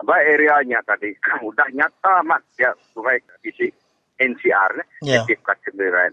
[0.00, 3.68] Apa area-nya tadi sudah nyata mak ya baik isi
[4.18, 4.84] NCR ne.
[5.04, 5.22] Yeah.
[5.24, 5.60] Jadi kat.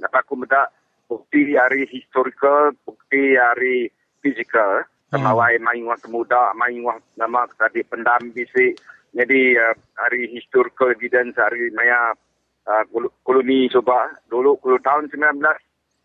[0.06, 0.69] Apa aku minta
[1.08, 3.89] bukti hari historical, bukti hari
[4.21, 4.86] physical.
[5.08, 5.39] Sama hmm.
[5.39, 8.75] wai main wang semuda, main wang nama tadi pendam bisi
[9.17, 12.13] jadi uh, hari historical evidence hari maya
[12.69, 12.84] uh,
[13.23, 15.41] koloni coba dulu kulu tahun 19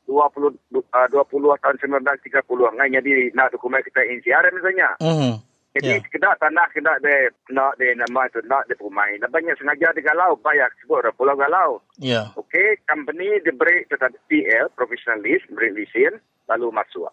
[0.07, 4.91] 20 uh, 20 tahun 1930 ngai jadi nak dokumen kita NCR misalnya.
[4.99, 5.33] Mhm.
[5.73, 6.05] Jadi Yeah.
[6.05, 6.11] yeah.
[6.13, 9.17] kena tanah kena de nak de nama tu nak de pemain.
[9.17, 11.81] Nak banyak sengaja di galau bayar sebut orang pulau galau.
[11.97, 16.21] ya Okey, company diberi tetapi PL professionalist beri lesen
[16.53, 17.09] lalu masuk.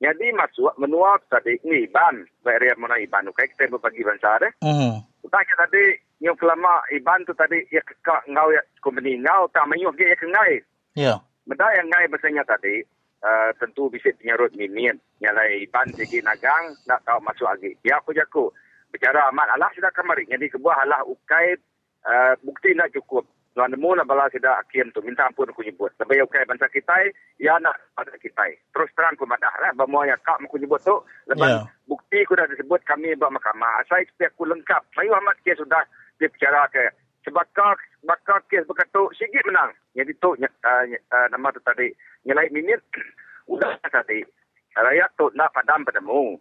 [0.00, 4.52] Jadi masuk menua tadi ni iban, area mana iban okay, kita berbagi bangsa deh.
[4.64, 5.04] Mhm.
[5.28, 5.84] Utanya tadi
[6.24, 10.16] yang kelama iban tu tadi ya kak ngau ya company ngau tak mayuh ge ya
[10.16, 10.52] kengai.
[10.96, 11.14] Ya.
[11.42, 12.82] Benda yang ngai bahasanya tadi
[13.22, 17.74] uh, tentu bisa penyarut mimin nyalai iban segi nagang nak tahu masuk lagi.
[17.82, 18.50] Ya aku jaku
[18.94, 20.28] bicara amat Allah sudah kemari.
[20.28, 21.58] Jadi kebuah Allah ukai
[22.06, 23.26] uh, bukti nak cukup.
[23.52, 25.92] Tuan nemu nak bala tidak akim tu minta ampun aku nyebut.
[26.00, 28.48] Lebih ukai bangsa kita ya nak pada kita.
[28.72, 29.76] Terus terang aku madah lah.
[29.76, 30.96] Bahawa yang kak aku nyebut tu.
[31.28, 31.60] Lepas Ya.
[31.84, 33.84] bukti aku dah disebut kami buat mahkamah.
[33.92, 34.82] Saya supaya aku lengkap.
[34.96, 35.84] Mayu Ahmad kes sudah
[36.16, 36.86] dia bicara ke.
[37.22, 39.70] Sebakar, bakar kes berkatuk sikit menang.
[39.94, 41.90] Jadi tu ny- uh, uh, nama tu tadi.
[42.26, 42.82] Nyelai minit.
[43.52, 44.26] Udah tadi.
[44.74, 46.34] Rakyat tu nak padam padamu.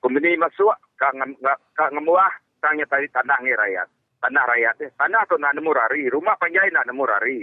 [0.00, 2.32] Kompeni masuk ngam, ngak- kak ngemuah
[2.64, 3.88] tanya tadi tanah ni rakyat.
[4.22, 4.90] Tanah rakyat eh.
[4.96, 6.08] Tanah tu nak nemu rari.
[6.08, 7.38] Rumah panjai nak nemu rari.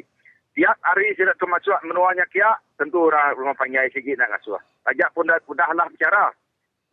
[0.56, 4.56] Tiap hari saya tu masuk menuanya kia, tentu rumah panjai sikit nak ngasuh.
[4.88, 6.32] Ajak pun dah, dah lah bicara.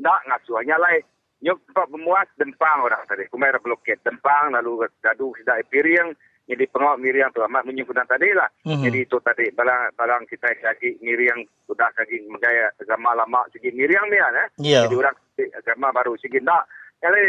[0.03, 0.67] Tak ngasuh.
[0.67, 0.99] Nyalai
[1.42, 3.26] nyok tempat memuas dempang orang tadi.
[3.26, 6.14] Kumai bloket dempang lalu dadu sudah piring.
[6.42, 8.50] Jadi pengawal miriang tu amat menyukunan tadi lah.
[8.66, 8.83] Mhm.
[8.83, 11.38] Jadi itu tadi barang barang kita lagi miriang
[11.70, 14.48] sudah lagi menggaya agama lama segi miriang ni kan eh.
[14.59, 14.83] Ya.
[14.87, 16.66] Jadi orang agama baru segi tak.
[16.98, 17.22] Jadi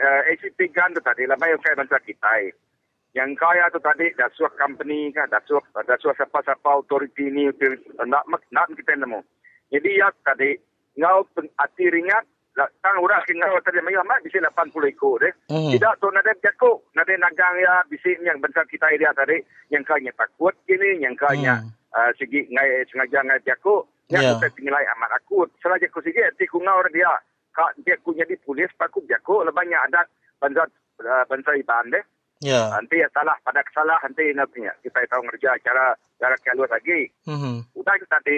[0.00, 2.30] uh, ACT kan tu tadi lah banyak kaya bangsa kita.
[2.40, 2.52] eh.
[3.12, 7.52] Yang kaya tu tadi dah suah company kan, dah suah dah suah siapa-siapa authority ni
[8.06, 9.20] nak nak kita nemu.
[9.70, 10.56] Jadi ya tadi
[10.96, 11.28] ngau
[11.60, 12.24] hati ringat
[12.56, 15.32] Tang urang ke ngau tadi mayu amat bisa 80 ekor deh.
[15.48, 15.70] Mhm.
[15.78, 19.38] Tidak tu nade jakuk, nade nagang ya bisi yang bangsa kita dia tadi
[19.70, 21.70] yang kaya takut kini, yang kaya Hmm.
[21.94, 24.34] uh, segi ngai sengaja ngai jakuk, yang Ya.
[24.36, 25.48] kita tinggalai amat akut.
[25.62, 27.14] Salah jakuk sikit, ti ku ngau dia.
[27.54, 30.02] Kak dia ku jadi polis pakuk jakuk lebihnya ada
[30.42, 30.66] bangsa
[31.06, 32.02] uh, bangsa iban deh.
[32.42, 32.72] Ya.
[32.72, 37.10] Nanti ya salah pada kesalah nanti nantinya kita tahu ngerja cara cara keluar lagi.
[37.30, 37.74] Mhm.
[37.78, 38.36] Udah itu tadi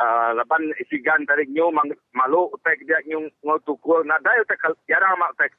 [0.00, 4.80] uh, laban isigan tadi nyu mang, malu utek dia nyu ngau tukul nadai utek kal-
[4.90, 5.52] jarang mak utek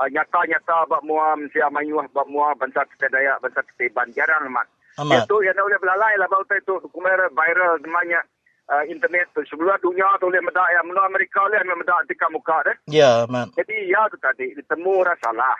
[0.00, 4.10] uh, nyata nyata bak mua sia mayuh bak mua bangsa kita daya bangsa kita ban
[4.14, 4.66] jarang mak.
[4.96, 5.28] Amat.
[5.28, 8.24] Itu yang boleh belalai lah bak utek tu kumer viral namanya
[8.72, 12.56] uh, internet tu sebelah dunia tu boleh medak ya menua Amerika boleh medak tika muka
[12.66, 12.76] deh.
[12.88, 13.52] Ya, Mat.
[13.54, 15.58] Jadi ya tu tadi ditemu rasalah.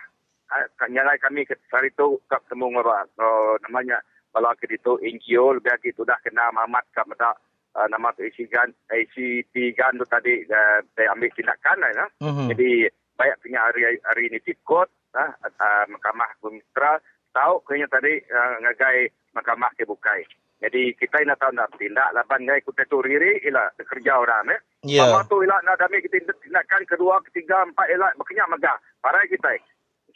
[0.79, 3.99] Kan nyalai kami ke hari tu kap temu ngora oh, namanya
[4.31, 7.35] kalau ke itu NGO lebih lagi dah kena mamat kap meda
[7.77, 9.45] uh, nama tu isi gan isi
[9.77, 12.09] gan tu tadi uh, saya ambil tindakan lah.
[12.25, 12.49] Mhm.
[12.57, 12.71] Jadi
[13.17, 16.97] banyak punya hari hari ini tikot uh, uh, mahkamah Bumitra
[17.37, 20.25] tahu kayaknya tadi uh, ngagai mahkamah ke bukai.
[20.57, 24.61] Jadi kita nak tahu nak tindak laban ngai kita tu riri ialah kerja orang eh.
[24.89, 25.05] Ya.
[25.05, 28.77] Mama tu elak nak kami kita tindakan kedua, ketiga, empat elak berkenyak megah.
[29.05, 29.53] Parai kita.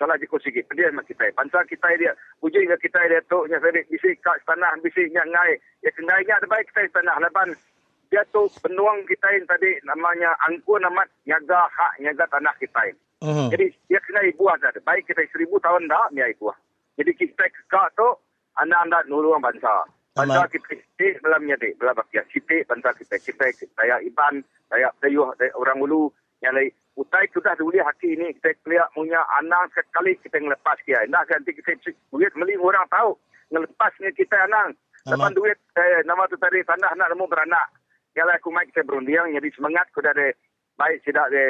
[0.00, 0.64] Salah jiko sikit.
[0.72, 1.28] Dia mak kita.
[1.36, 2.16] Bangsa kita dia.
[2.40, 3.44] Puji ke kita dia tu.
[3.52, 4.80] Nya sedik bisi kat tanah.
[4.80, 5.60] Bisi nya ngai.
[5.84, 7.20] Ya kengai nya ada baik kita tanah.
[7.20, 7.52] Leban
[8.08, 12.96] dia tu penuang kita yang tadi namanya angkuh namat nyaga hak nyaga tanah kita.
[13.22, 13.52] Mhm.
[13.52, 14.72] Jadi dia kena buah dah.
[14.82, 16.56] Baik kita seribu tahun dah dia buah.
[16.96, 18.08] Jadi kita kekak tu
[18.56, 19.84] anak-anak nulung bangsa.
[20.16, 21.76] Bangsa kita sitik dalam nyadi.
[21.76, 23.20] Belah bakia sitik bangsa kita.
[23.20, 25.14] Kita saya iban, saya dari
[25.52, 26.08] orang ulu.
[26.40, 26.70] Yang lain.
[27.00, 31.00] Utai sudah dulu haki ini kita kelihat punya anak sekali kita ngelepas dia.
[31.08, 31.72] Nak nanti kita
[32.12, 33.16] duit meli orang tahu.
[33.48, 34.76] Ngelepas ni kita anak.
[35.08, 37.72] Lepas duit eh, nama tu tadi tanah nak nemu beranak.
[38.12, 40.28] Kalau aku main kita berundiang jadi semangat aku dah ada
[40.76, 41.44] baik tidak ada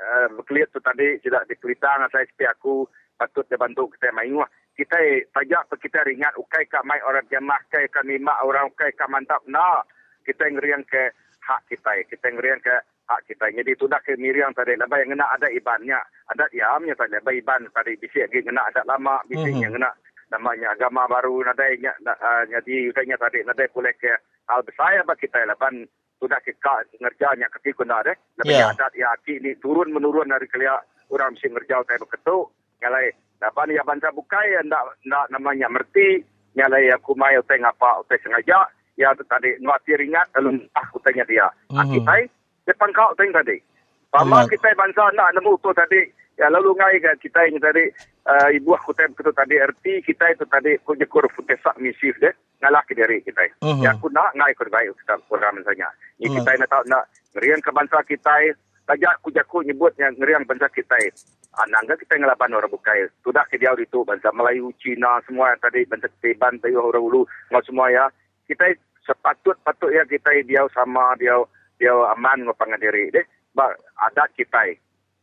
[0.00, 4.48] uh, berkelit tu tadi tidak dikelitang saya sepi aku patut dia bantu kita main wah
[4.76, 8.68] kita eh, tajak pe kita ringat ukai ka mai orang jamaah kai ka lima orang
[8.72, 9.82] ukai ka mantap na
[10.24, 12.04] kita ngeriang ke hak kita eh.
[12.08, 12.74] kita ngeriang ke
[13.06, 13.46] hak kita.
[13.50, 15.98] Jadi tu dah ke miriang tadi lebih yang kena ada ibannya.
[16.30, 19.62] Ada iamnya tadi lebih iban tadi bisi lagi kena ada lama bisi Mhm.
[19.62, 19.90] yang kena.
[20.26, 24.10] Namanya agama baru nadainya uh, jadi udahnya tadi nadai boleh ke
[24.50, 25.86] hal besar bagi kita laban
[26.18, 28.74] sudah ke kak ngerjanya ketika kena deh lebih Ya.
[28.74, 30.82] adat ya ki ni turun menurun dari kelia
[31.14, 32.50] orang mesti ngerjau saya beketuk
[32.82, 36.26] nyalai laban ya bangsa bukai ndak ndak namanya merti.
[36.56, 38.66] Nyalai aku mai utai ngapa utai sengaja.
[38.96, 41.46] Ya tadi nuati ringat lalu ah utainya dia.
[41.70, 41.78] Mhm.
[41.78, 42.22] akitai
[42.66, 43.56] depan kau utai tadi
[44.10, 46.00] Pama kita bangsa nak nemu tu tadi
[46.40, 47.84] ya lalu ngai ke kita ini tadi
[48.28, 52.32] uh, ibu aku tadi itu tadi erti kita itu tadi ko jekur futesak misif deh
[52.64, 53.44] ngalah ke diri kita.
[53.60, 53.84] Mhm.
[53.84, 55.92] Ya aku nak ngai ko baik kita program misalnya.
[56.16, 56.36] Ini Mhm.
[56.40, 57.04] kita nak tahu nak
[57.36, 58.34] ngerian ke bangsa kita
[58.86, 60.96] tajak ku jaku nyebut yang ngerian bangsa kita.
[61.60, 63.08] Anangga kita ngelaban orang bukai.
[63.24, 67.24] Sudah ke dia itu bangsa Melayu, Cina semua yang tadi bangsa Teban, Tayo orang ulu,
[67.48, 68.04] semua semua ya.
[68.44, 68.64] Kita
[69.04, 71.36] sepatut patut ya kita dia sama dia
[71.76, 73.24] dia aman ngopang diri deh.
[73.56, 73.72] Ba
[74.08, 74.76] adat kita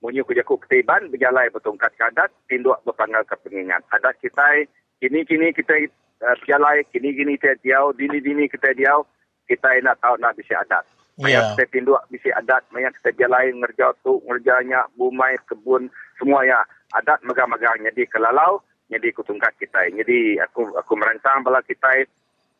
[0.03, 3.87] Munyu kuja ku ketiban berjalai bertongkat kadat tinduk berpanggal ke pengingat.
[3.87, 4.67] Adat kita
[4.99, 5.87] kini-kini kita
[6.19, 9.07] uh, berjalai kini-kini kita diau dini-dini kita diau
[9.47, 10.83] kita nak tahu nak bisa adat.
[11.15, 11.45] Maya yeah.
[11.55, 15.87] kita tinduk bisi adat, maya kita jalai ngerja tu, ngerjanya, bumai, kebun,
[16.17, 16.59] semua ya
[16.99, 17.85] adat megang-megang.
[17.85, 19.87] Jadi kelalau, jadi kutungkat kita.
[19.93, 22.09] Jadi aku aku merancang bala kita,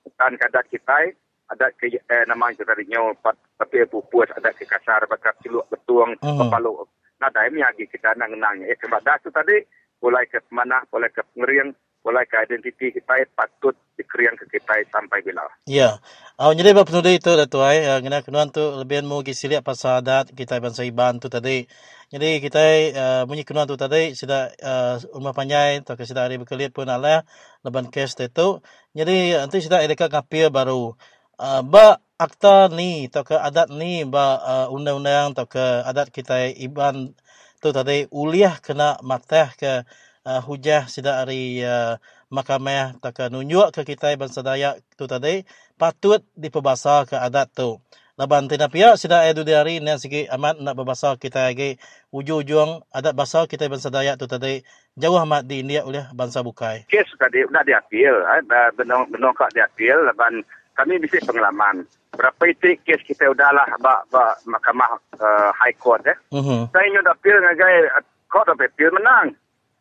[0.05, 1.11] hutan kadat kita,
[1.53, 3.13] adat ke eh, nama itu tadi nyaw,
[3.55, 6.37] tapi pupuas adat ke kasar, bakar ciluk, betuang, mm.
[6.41, 6.89] kepaluk.
[7.21, 8.67] Nah, dah ini lagi kita nak ngenangnya.
[8.67, 9.61] Eh, sebab dah tu tadi,
[10.03, 11.71] mulai ke mana, mulai ke pengeriang,
[12.03, 15.47] mulai ke identiti kita patut dikeriang ke kita sampai bila.
[15.63, 16.03] Ya.
[16.35, 17.87] Oh, jadi apa penuh itu dah tuai.
[17.87, 21.63] Uh, kena kenuan tu lebih mau lihat pasal adat kita bangsa Iban tu tadi.
[22.11, 22.61] Jadi kita
[22.93, 26.91] uh, bunyi kenuan tu tadi sudah uh, rumah panjai atau ke sudah hari berkelit pun
[26.91, 27.23] ala
[27.63, 28.59] leban kes itu.
[28.91, 30.93] Jadi nanti sudah ada kapil baru.
[31.33, 36.53] Uh, ba akta ni atau ke adat ni ba uh, undang-undang atau ke adat kita
[36.53, 37.17] Iban
[37.57, 39.81] tu tadi uliah kena matah ke
[40.29, 41.97] uh, hujah sida hari uh,
[42.29, 45.41] mahkamah tak nunjuk ke kita bangsa Dayak tu tadi
[45.77, 47.81] patut diperbasa ke adat tu.
[48.13, 51.81] Laban tina pia sida edu dari ni sigi amat nak berbahasa kita lagi
[52.13, 54.61] ujung-ujung adat bahasa kita bangsa Dayak tu tadi
[54.93, 56.85] jauh amat di India oleh bangsa Bukai.
[56.93, 58.41] Kes tadi nak diapil, eh,
[58.77, 61.85] benar benar kak diapil laban kami bisa pengalaman.
[62.13, 66.17] Berapa itu kes kita udahlah bak bak mahkamah uh, high court eh.
[66.29, 66.69] Uh-huh.
[66.69, 67.89] Saya nyudah apil ngagai
[68.29, 69.33] court of appeal menang.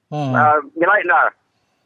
[0.08, 0.32] Hmm.
[0.32, 1.32] Uh, nilai na.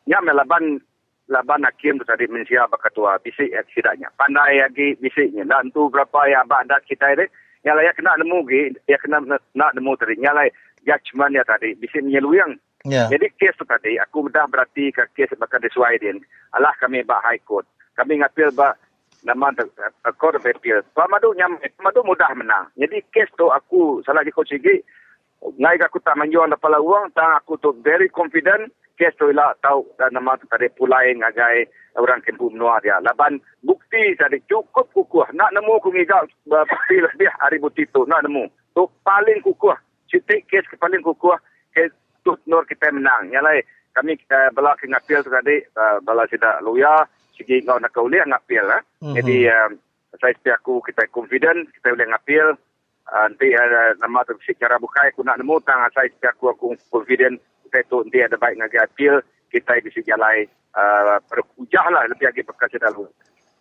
[0.06, 0.78] Ya melaban
[1.26, 4.10] laban hakim tadi mensia bakatua bisik ya sidaknya.
[4.14, 5.42] Pandai lagi bisiknya.
[5.46, 7.26] Dan tu berapa ya badat kita ini.
[7.66, 10.22] Ya lah ya kena nemu gi, ya kena nak nemu tadi.
[10.22, 10.46] Ya lah
[10.86, 12.54] judgement ya tadi bisik menyeluyang.
[12.86, 13.10] Yeah.
[13.10, 16.22] Jadi kes tu tadi aku dah berarti ke kes bakal disuai din.
[16.54, 17.66] Alah kami bak high court.
[17.98, 18.78] Kami ngapil bak
[19.24, 20.82] nama of appeal.
[20.92, 22.68] Pamadu nyam, pamadu mudah menang.
[22.76, 24.52] Jadi kes tu aku salah di coach
[25.46, 29.84] ngai aku tak menjual dapat uang, tang aku tu very confident, kes tu lah tahu
[30.00, 31.68] dan nama tu tadi pulai ngagai
[32.00, 32.98] orang kempu menua dia.
[33.04, 35.28] Laban bukti tadi cukup kukuh.
[35.36, 38.48] Nak nemu aku ngigau bukti lebih hari bukti tu, nak nemu.
[38.74, 39.76] Tu paling kukuh.
[40.10, 41.36] Citik kes ke paling kukuh,
[41.72, 41.92] kes
[42.24, 43.30] tu nur kita menang.
[43.30, 43.62] Yang lain,
[43.96, 48.08] kami uh, bela ke ngapil tu tadi, uh, bela tidak luya, segi ngau nak kau
[48.08, 48.66] lihat ngapil.
[48.66, 48.82] Eh.
[49.04, 49.14] Mm-hmm.
[49.20, 49.70] Jadi, uh,
[50.16, 52.56] saya setiap aku kita confident, kita boleh ngapil,
[53.06, 57.38] Ah, nanti ada nama tu secara bukai aku nak nemu tang saya aku aku confident
[57.62, 62.42] kita tu nanti ada baik ngaji appeal kita bisa jalan uh, berhujah lah lebih lagi
[62.42, 63.06] bekas dalam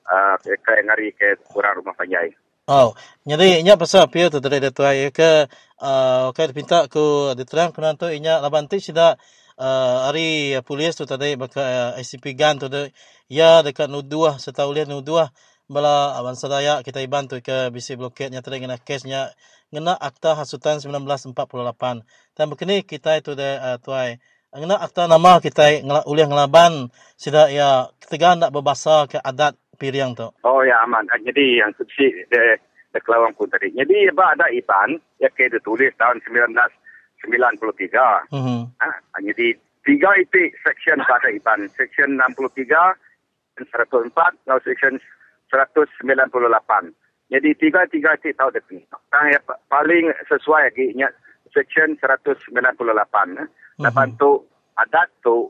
[0.10, 2.34] uh, ke ngari ke kurang rumah panjai.
[2.66, 5.46] Oh, jadi inya pasal appeal tu dari datu ai ke
[5.78, 9.14] uh, ke pinta ku diterang kena tu inya labanti sida
[9.56, 12.92] Eh, uh, ari uh, polis tu tadi baka uh, eh, ICP gun tu tadi
[13.32, 15.32] ya dekat nuduah setahu lihat nuduah
[15.72, 19.32] bala abang sadaya kita iban tu ke bisi bloketnya tadi kena kesnya
[19.72, 21.32] ngena akta hasutan 1948
[22.36, 24.20] dan begini kita itu de uh, tuai.
[24.52, 30.20] Ngena akta nama kita ngela ulih ngelaban sida ya ketiga nak berbahasa ke adat piriang
[30.20, 30.28] tu.
[30.44, 31.08] Oh ya aman.
[31.16, 32.60] Ah, jadi yang subsi de
[32.92, 33.72] de kelawang pun tadi.
[33.72, 36.52] Jadi ba ada iban ya ke ditulis tahun 19
[37.26, 38.30] 93.
[38.30, 38.62] Uh -huh.
[38.80, 38.88] ha,
[39.22, 41.66] jadi tiga itu section pada Iban.
[41.74, 42.96] Section 63,
[43.58, 44.14] 104
[44.46, 44.96] dan section
[45.50, 46.94] 198.
[47.26, 48.86] Jadi tiga-tiga itu tahu depan.
[49.10, 51.10] Ha, yang paling sesuai lagi nya
[51.50, 52.54] section 198.
[52.54, 53.50] Lepas
[53.82, 54.18] uh -huh.
[54.22, 54.32] tu
[54.78, 55.50] adat tu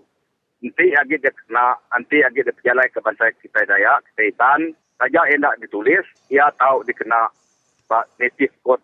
[0.63, 4.61] nanti lagi dia kena nanti lagi dia jalan ke bangsa kita Dayak, kita Iban.
[4.95, 7.27] Saja yang ditulis, ia tahu dikena
[8.15, 8.79] native code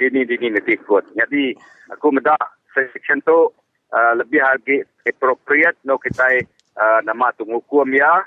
[0.00, 1.08] dini dini native code.
[1.12, 1.52] Jadi
[1.92, 2.40] aku medak
[2.72, 3.52] section tu
[3.92, 6.40] uh, lebih lagi appropriate no kita
[6.76, 8.24] uh, nama tu hukum ya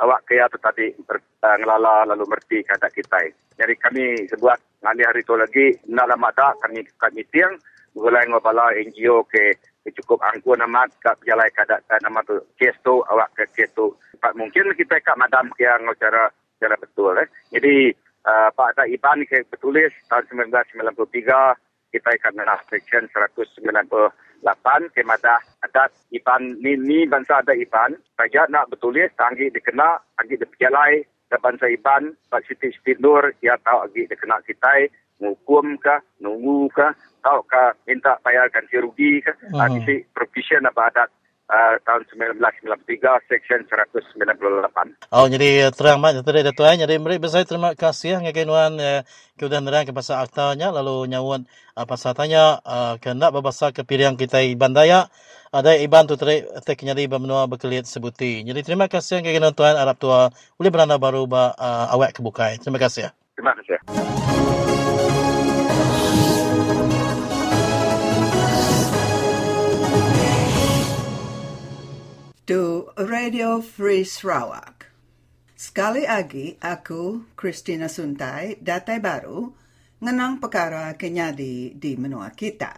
[0.00, 3.32] awak kaya tu tadi ber, uh, ngelala lalu merti kata kita.
[3.56, 7.56] Jadi kami sebuat ngali hari tu lagi nak lama tak kami kami tiang
[7.96, 9.58] mulai ngobala NGO ke,
[9.98, 13.92] cukup angku nama kat jalan kada nama tu kes tu awak ke kes tu.
[14.20, 16.28] Mungkin kita kat madam yang cara
[16.60, 17.28] cara betul eh.
[17.50, 17.90] Jadi
[18.26, 25.40] uh, Pak Tak Iban ke bertulis tahun 1993 kita akan menang section 198 ke madah
[25.66, 26.62] adat Iban.
[26.62, 27.98] Ni ni bangsa ada Iban.
[28.14, 33.58] Saja nak bertulis tanggi dikena tanggi dipialai ke bangsa Iban Pak Siti Siti Nur ya
[33.62, 34.86] tahu lagi dikena kita
[35.20, 36.86] ngukum ke nunggu ke
[37.20, 39.34] tahu ke minta bayar ganti rugi ke.
[39.50, 39.66] Uh-huh.
[39.66, 41.08] uh, provision apa adat
[41.50, 42.06] uh, tahun
[42.38, 45.10] 1993 section 198.
[45.10, 48.78] Oh jadi uh, terang mak tadi ada tuan jadi mari besar terima kasih ngake nuan
[48.78, 49.02] uh,
[49.34, 54.14] kemudian nerang ke pasal aktanya lalu nyawun uh, pasal tanya uh, kena berbahasa ke pilihan
[54.14, 55.10] kita Iban Daya
[55.50, 58.46] ada Iban tu tadi tek nyari bermenua berkelit sebuti.
[58.46, 62.62] Jadi terima kasih ngake nuan tuan Arab tua boleh beranda baru ba uh, awak kebukai.
[62.62, 63.10] Terima kasih.
[63.34, 63.78] Terima kasih.
[72.50, 74.90] To Radio Free Sarawak.
[75.54, 79.54] Sekali lagi, aku, Christina Suntai, datai baru,
[80.02, 82.74] ngenang perkara kenyadi di menua kita.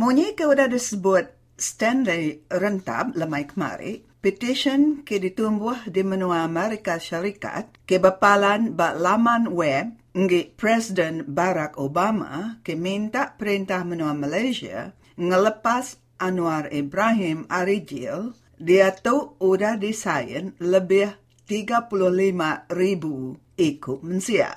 [0.00, 7.84] Munyi ke udah disebut Stanley Rentab lemai kemari, petition ke ditumbuh di menua Amerika Syarikat
[7.84, 16.00] ke bapalan ba laman web ngi Presiden Barack Obama ke minta perintah menua Malaysia ngelepas
[16.16, 21.10] Anwar Ibrahim Arijil, dia tu udah disain lebih
[21.44, 21.92] 35
[22.72, 24.52] ribu ikut mensia.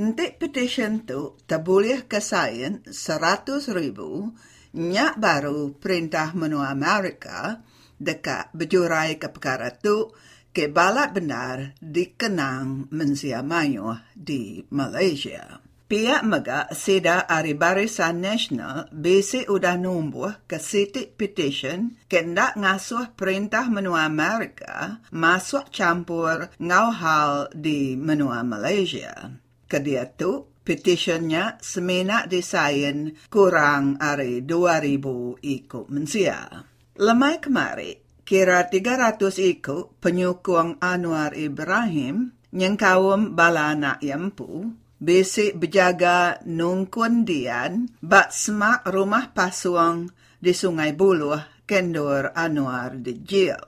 [0.00, 4.30] Nanti petition tu tak boleh kesain 100 ribu
[4.76, 7.58] nyak baru perintah menua Amerika
[8.00, 10.08] dekat berjurai ke perkara tu
[10.50, 15.69] ke balat benar dikenang mensia mayu di Malaysia.
[15.90, 23.18] Pihak mega sida ari barisan nasional besi udah numbuh ke sitik petition ke ndak ngasuh
[23.18, 29.34] perintah menua Amerika masuk campur ngau hal di menua Malaysia.
[29.66, 36.70] Kedia tu, petitionnya semena disain kurang ari 2000 ikut mensia.
[37.02, 44.70] Lemai kemari, kira 300 ikut penyukung Anwar Ibrahim yang kaum bala anak yampu,
[45.00, 53.60] basic berjaga nungkun dian bat semak rumah pasuang di Sungai Buluh, Kendor Anwar di Jil.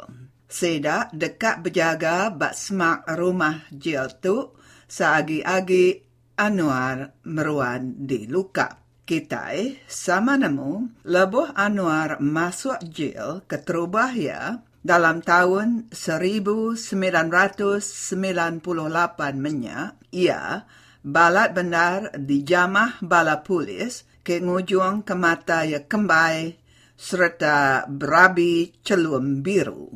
[0.45, 4.53] Seda dekat berjaga bat semak rumah Jil tu,
[4.85, 6.05] seagi-agi
[6.37, 9.57] Anwar meruan di lukap kita
[9.89, 16.77] sama nemu lebuh Anwar masuk jail ke Terubahia dalam tahun 1998
[19.39, 20.67] menyak, ia
[21.03, 26.55] balat benar di jamah bala polis ke ngujung ke mata ya kembai
[26.95, 29.91] serta berabi celum biru.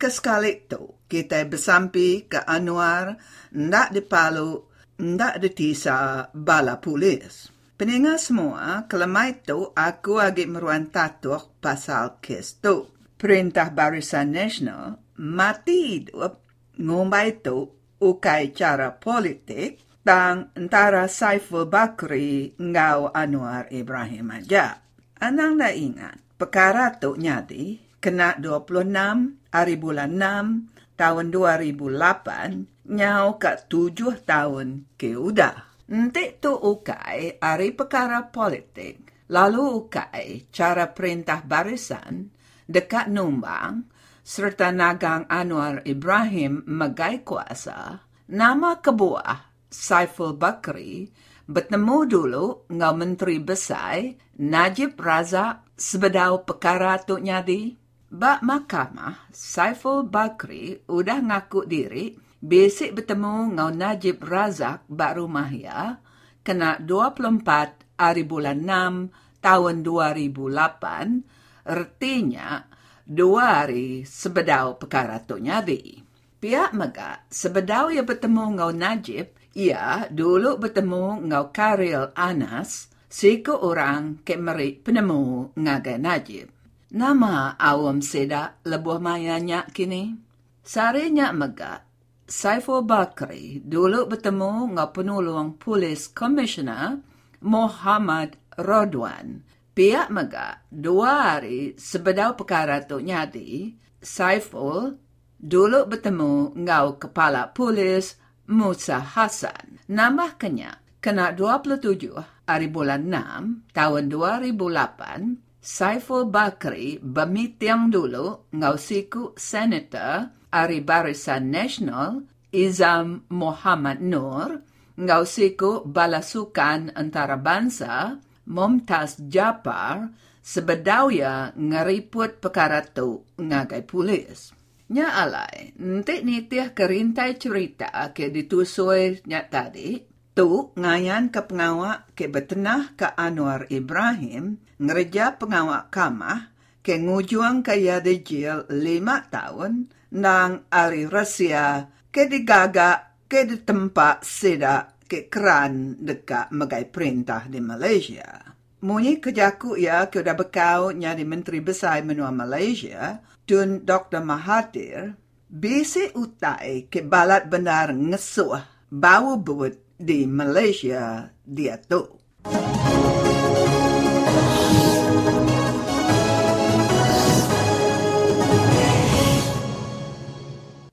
[0.00, 3.16] Kesekali itu, kita bersampi ke Anwar,
[3.52, 4.64] ndak dipalu,
[4.96, 7.52] ndak ditisa bala polis.
[7.76, 12.92] Peningat semua, kelemah itu aku agak meruan tatuk pasal kes tu.
[13.20, 16.40] Perintah Barisan Nasional mati hidup
[16.80, 17.68] ngumbai itu
[18.00, 24.80] ukai cara politik tang antara Saiful Bakri ngau Anwar Ibrahim aja.
[25.20, 33.52] Anang na ingat, perkara tu nyadi kena 26 hari bulan 6 tahun 2008 nyau ke
[33.68, 35.68] 7 tahun ke udah.
[35.90, 42.30] Nanti tu ukai ari perkara politik, lalu ukai cara perintah barisan
[42.64, 43.90] dekat numbang
[44.22, 51.06] serta nagang Anwar Ibrahim megai kuasa, nama kebuah Saiful Bakri
[51.46, 54.02] bertemu dulu ngau Menteri Besar
[54.42, 57.78] Najib Razak sebedau perkara tu nyadi.
[58.10, 66.00] Bak mahkamah, Saiful Bakri udah ngaku diri Besik bertemu ngau Najib Razak bak rumah ya,
[66.40, 72.64] kena 24 hari bulan 6 tahun 2008, artinya
[73.04, 76.00] dua hari sebedau perkara tu nyadi.
[76.40, 84.22] Pihak mega sebedau ia bertemu ngau Najib, ia dulu bertemu ngau Karil Anas, siku orang
[84.22, 86.48] ke meri penemu ngagai Najib.
[86.90, 90.14] Nama awam seda lebuh mayanya kini.
[90.62, 91.82] Sarinya mega
[92.30, 97.02] Saiful Bakri dulu bertemu dengan penolong polis komisioner
[97.42, 99.42] Muhammad Rodwan.
[99.74, 104.94] Pihak mega dua hari sebedau perkara tu nyadi, Saiful
[105.40, 108.19] dulu bertemu dengan kepala polis
[108.50, 109.78] Musa Hassan.
[109.86, 112.10] Nama kenya kena 27
[112.50, 122.26] hari bulan 6 tahun 2008, Saiful Bakri bermitiang dulu dengan siku senator Ari Barisan Nasional,
[122.50, 124.66] Izam Muhammad Nur,
[124.98, 128.18] ngau siku balasukan antara bangsa,
[128.50, 130.10] Mumtaz Japar,
[130.42, 134.59] sebedauya ngeriput perkara tu ngagai polis.
[134.90, 140.02] Nya alai, nanti nitih kerintai cerita ke ditusui nya tadi,
[140.34, 146.50] tu ngayan ke pengawak ke betenah ke Anwar Ibrahim, ngereja pengawak kamah,
[146.82, 154.98] ke ngujuang ke yadijil lima tahun, nang ari Rusia ke digaga ke di tempat sida
[155.06, 158.42] ke keran dekat megai perintah di Malaysia.
[158.82, 164.22] Munyi kejaku ya ke udah bekau nyari Menteri Besar menua Malaysia, Tun Dr.
[164.22, 165.18] Mahathir,
[165.50, 168.62] bisi utai ke balat benar ngesuh
[168.94, 172.14] bau buat di Malaysia dia tu.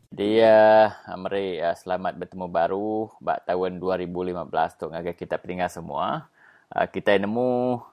[0.09, 4.33] Dia mari uh, selamat bertemu baru bak tahun 2015
[4.81, 6.25] tu ngagai kita peringkat semua.
[6.73, 7.85] Uh, kita nemu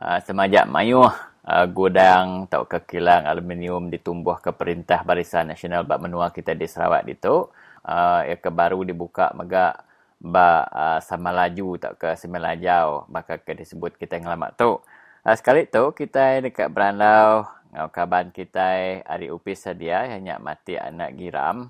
[0.00, 1.12] uh, semajak mayuh
[1.48, 6.68] uh, gudang tau ke kilang aluminium ditumbuh ke Perintah Barisan Nasional bak menua kita di
[6.68, 7.48] Sarawak itu.
[7.88, 9.80] Uh, ya ke baru dibuka megak
[10.20, 14.76] ba uh, sama laju tak ke semelajau maka ke disebut kita ngelamat tu.
[15.24, 21.16] Uh, sekali tu kita dekat Berandau ngau kaban kita hari upis sedia hanya mati anak
[21.20, 21.68] giram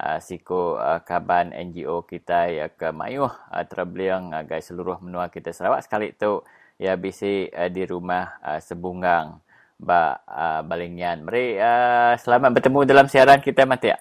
[0.00, 5.28] uh, siku uh, kaban NGO kita ya ke mayuh uh, terbeliang uh, guys seluruh menua
[5.28, 6.40] kita Sarawak sekali tu
[6.84, 9.40] ya bisi uh, di rumah uh, sebunggang
[9.80, 13.98] ba uh, balingian mari uh, selamat bertemu dalam siaran kita mati ya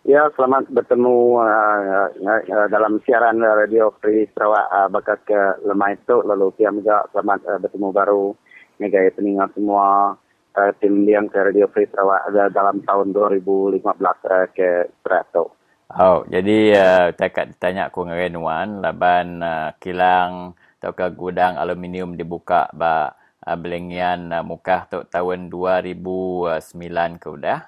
[0.00, 6.24] Ya, selamat bertemu uh, uh, dalam siaran Radio Free Sarawak uh, bakat ke lemah itu.
[6.24, 8.32] Lalu kiam juga selamat uh, bertemu baru
[8.80, 10.16] dengan peningat semua
[10.56, 15.52] uh, tim yang ke Radio Free Sarawak ada dalam tahun 2015 uh, ke Serato.
[15.92, 22.16] Oh, jadi uh, takat ditanya aku dengan Wan, laban uh, kilang atau ke gudang aluminium
[22.16, 23.12] dibuka ba
[23.44, 27.60] uh, belengian uh, mukah tu tahun 2009 ke udah.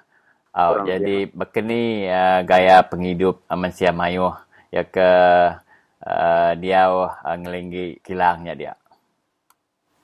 [0.57, 1.33] Oh, Kurang jadi dia.
[1.37, 4.33] berkeni uh, gaya penghidup uh, manusia mayuh
[4.73, 5.11] ya ke
[6.09, 8.73] uh, dia uh, ngelinggi kilangnya dia.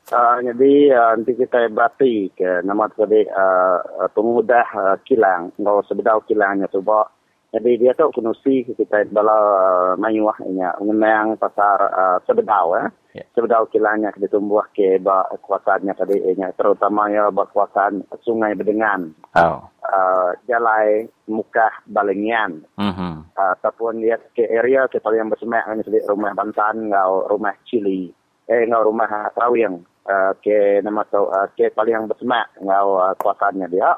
[0.09, 6.25] Uh, jadi uh, nanti kita berarti ke nama tadi uh, pemuda uh, kilang, kalau sebedau
[6.25, 7.13] kilangnya coba.
[7.49, 12.93] Jadi dia tu kunusi kita bala uh, mayuah ini, mengenang pasar uh, sebedau eh.
[13.17, 13.27] Yeah.
[13.33, 19.17] Sebedau kilangnya kita tumbuh ke ba kuasaannya tadi ini, terutama ya ba kuasaan sungai Bedengan.
[19.41, 19.65] Oh.
[19.81, 22.69] Uh, jalai muka balengian.
[22.77, 23.33] Mm-hmm.
[23.33, 28.13] Uh, ataupun lihat ke area kita yang bersemak ini rumah Bantan, ngau rumah Cili,
[28.45, 29.81] eh ngau rumah Trawiang.
[30.09, 33.93] Uh, ke nama tu uh, ke paling bersemak ngau uh, kuasanya dia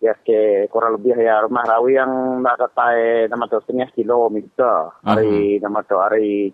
[0.00, 5.56] ya ke kurang lebih ya rumah rawi yang nak kata nama tu setengah kilometer hari
[5.56, 5.62] mm-hmm.
[5.64, 6.52] nama tu hari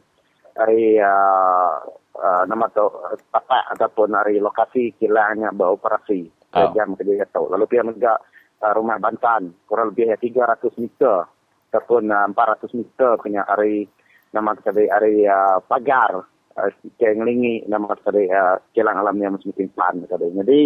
[0.54, 1.82] hari uh,
[2.22, 2.86] uh, nama tu
[3.34, 6.70] tempat ataupun hari lokasi kilangnya beroperasi oh.
[6.70, 8.14] jam kerja tu lalu pihak juga
[8.62, 11.26] uh, rumah Bantan kurang lebih ya 300 meter
[11.74, 13.90] ataupun uh, 400 meter punya hari
[14.30, 16.24] nama tu hari uh, pagar
[16.56, 16.70] uh,
[17.00, 20.26] ngelingi nama tadi uh, kilang alamnya mesti plan tadi.
[20.30, 20.60] Jadi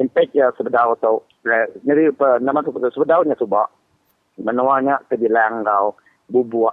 [0.00, 1.14] impact ya sebedau atau
[1.84, 3.68] jadi nama tu sebedaunya coba
[4.40, 5.98] menuanya kebilang kau
[6.30, 6.72] bubuk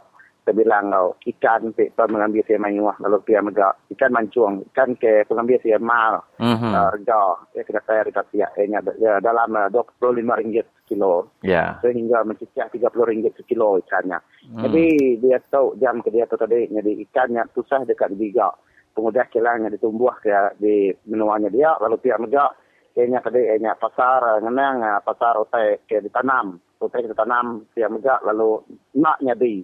[0.49, 1.13] kebilang kau.
[1.27, 6.25] Ikan pe mengambil saya mayuah lalu dia mega ikan mancung ikan ke pengambil saya mal
[6.41, 6.73] mm-hmm.
[6.73, 7.21] uh, harga
[7.53, 11.77] ya kita saya dekat pihak ya, ya dalam uh, 25 ringgit kilo yeah.
[11.85, 14.17] sehingga mencicah 30 ringgit sekilo ikannya.
[14.49, 14.63] Mm.
[14.65, 14.85] jadi
[15.21, 18.49] dia tahu jam ke dia tu tadi jadi ikannya susah dekat juga
[18.97, 22.49] pengudah kilangnya ditumbuh ke di menuanya dia lalu pihak mega
[22.93, 28.63] kayaknya tadi kayaknya pasar ngenang pasar otai ke ditanam otai ditanam pihak mega lalu
[28.95, 29.63] naknya di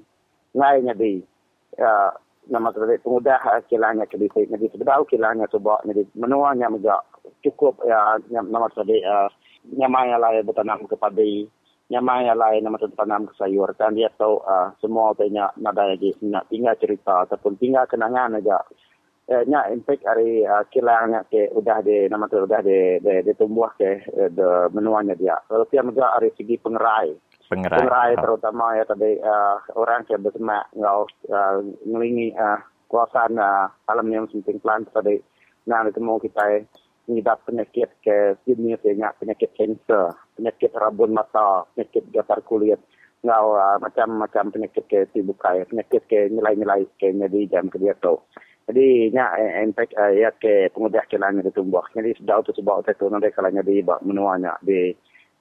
[0.56, 1.20] ngai nya di.
[1.76, 2.16] Ya
[2.46, 7.02] nama tadi pengudah kilangnya ke di jadi sebedau kilangnya coba jadi menuanya mega
[7.42, 9.28] cukup ya nama uh,
[9.76, 11.50] nyamanya lah bertanam ke padi
[11.90, 13.74] nyamanya lah nama tadi tanam ke sayur.
[13.76, 14.40] Kan dia tahu
[14.80, 18.62] semua tanya nada lagi nak tinggal cerita ataupun tinggal kenangan aja.
[18.62, 18.85] eh,
[19.26, 23.74] nya impact hari uh, kilangnya ke udah di nama tu udah di di, di tumbuh
[23.74, 25.34] ke uh, de menuanya dia.
[25.50, 27.10] Kalau dia juga hari segi pengerai.
[27.50, 28.22] Pengerai, pengerai oh.
[28.22, 31.58] terutama ya tadi uh, orang yang bersemak ngau uh,
[31.90, 35.18] ngelingi uh, kuasaan uh, alam yang penting plan tadi.
[35.66, 36.62] Nah itu mau kita
[37.10, 42.78] ngidap penyakit ke jenis ya penyakit kanser penyakit rabun mata penyakit gatal kulit.
[43.26, 48.22] Ngau uh, macam-macam penyakit ke tibukai penyakit ke nilai-nilai ke jadi jam kerja tu
[48.66, 49.30] jadi nya
[49.62, 51.86] impact uh, ya ke pengudah kilangnya ditumbuh.
[51.94, 54.90] Jadi sudah tu sebab tu nanti kalanya di menuanya di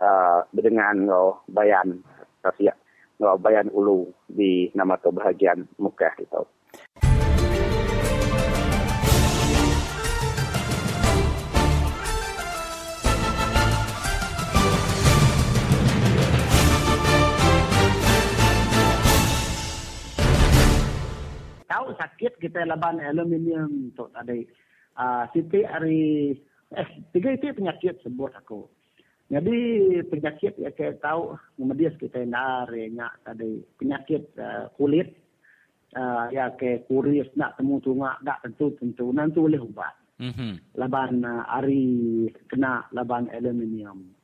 [0.05, 2.05] uh, dengan oh, bayan
[2.45, 2.77] rasia
[3.25, 6.45] oh, bayan ulu di nama tu bahagian muka itu.
[21.75, 24.47] Tahu sakit kita laban aluminium tu tadi.
[24.95, 26.31] Uh, Siti hari
[26.71, 28.71] eh tiga itu penyakit sebut aku.
[29.27, 29.59] Jadi
[30.07, 35.19] penyakit ya kita tahu kemudian kita narinya tadi penyakit uh, kulit
[35.99, 39.95] uh, ya ke kuris nak temu tunga tak tentu tentu nanti boleh ubat.
[40.23, 40.79] Mm-hmm.
[40.79, 44.15] Laban uh, hari kena laban aluminium.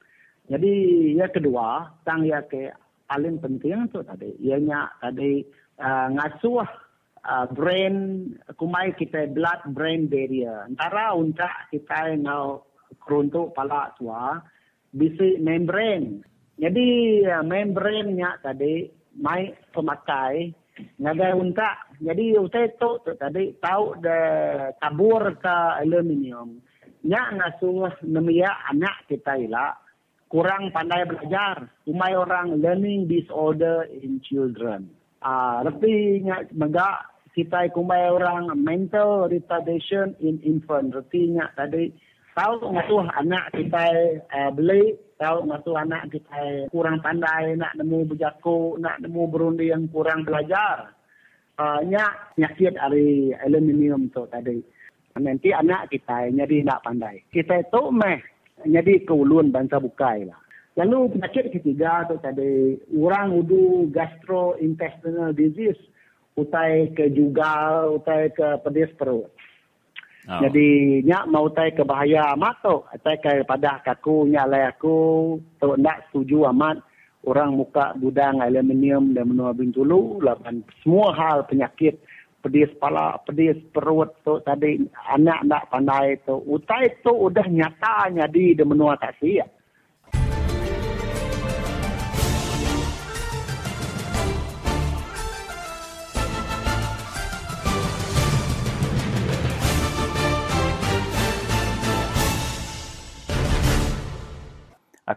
[0.46, 0.70] Jadi
[1.18, 2.70] ya kedua tang ya ke
[3.11, 5.42] paling penting tu tadi ianya tadi
[5.82, 6.89] uh, ngasuh
[7.25, 12.64] uh, brain kumai kita blood brain barrier antara unta kita nau
[13.01, 14.41] keruntuk pala tua
[14.91, 16.89] bisi membrane Jadi
[17.25, 18.85] uh, membrannya tadi
[19.16, 20.53] mai pemakai
[21.01, 21.89] ngagai unta.
[21.97, 24.21] Jadi unta itu tadi tahu de
[24.77, 26.61] tabur ke aluminium.
[27.01, 29.73] Nya ngasuh nemia anak kita ila
[30.29, 31.64] kurang pandai belajar.
[31.89, 34.99] Umai orang learning disorder in children.
[35.21, 37.05] Ah, uh, reti nya mega
[37.37, 40.97] kita kumai orang mental retardation in infant.
[40.97, 41.93] Reti nya tadi
[42.33, 43.85] tahu ngasuh anak kita
[44.33, 49.93] uh, beli tahu ngasuh anak kita kurang pandai nak nemu berjaku nak nemu berundi yang
[49.93, 50.97] kurang belajar.
[51.61, 54.57] Uh, nya nyakit dari aluminium tu tadi.
[55.21, 57.29] Nanti anak kita jadi nak pandai.
[57.29, 58.25] Kita itu meh
[58.64, 60.41] jadi keulun bangsa bukai lah
[60.81, 65.81] lalu penyakit ketiga tu tadi orang udu gastrointestinal disease
[66.41, 69.28] utai ke jugal utai ke pedis perut
[70.28, 70.41] Oh.
[70.45, 72.76] Jadi nyak mau tai ke bahaya amat tu.
[73.01, 76.85] Tai ke pada kaku nyak lai aku tu nak setuju amat
[77.24, 82.01] orang muka gudang aluminium dan menua bintulu laban semua hal penyakit
[82.41, 84.81] pedis kepala, pedis perut tu tadi
[85.12, 86.37] anak nak pandai tu.
[86.49, 89.59] Utai tu udah nyata jadi di menua tak siap.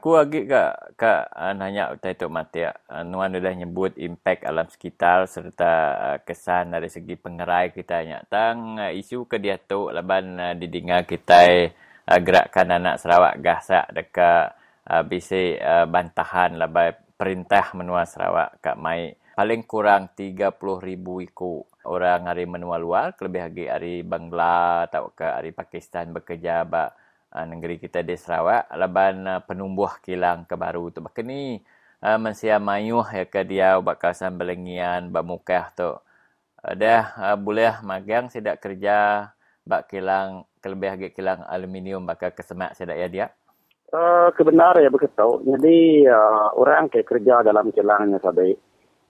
[0.03, 2.75] Aku agak kak, kak uh, nanya utai Tok Matia.
[2.91, 5.71] Uh, Nuan dah nyebut impact alam sekitar serta
[6.27, 8.03] kesan dari segi pengerai kita.
[8.03, 8.27] Nyak.
[8.27, 11.71] Uh, isu ke dia tu laban uh, didengar kita
[12.19, 14.51] gerakkan anak Sarawak gasak dekat
[14.91, 20.51] uh, bantahan laban perintah menua Sarawak kak mai paling kurang 30
[20.83, 26.67] ribu iku orang hari menua luar lebih lagi hari Bangla atau ke hari Pakistan bekerja
[26.67, 27.02] bak
[27.33, 31.01] uh, negeri kita di Sarawak laban uh, penumbuh kilang kebaru tu.
[31.01, 31.59] Bahkan ni
[32.05, 35.97] uh, mensia mayuh ya ke dia buat kawasan belengian bamukah tu?
[36.61, 39.27] Uh, dah uh, boleh magang tidak kerja
[39.65, 43.27] bak kilang kelebih agak kilang aluminium bakal kesemak tidak ya dia?
[43.93, 45.27] Uh, kebenaran ya begitu.
[45.45, 48.57] Jadi uh, orang ke kerja dalam kilangnya sabi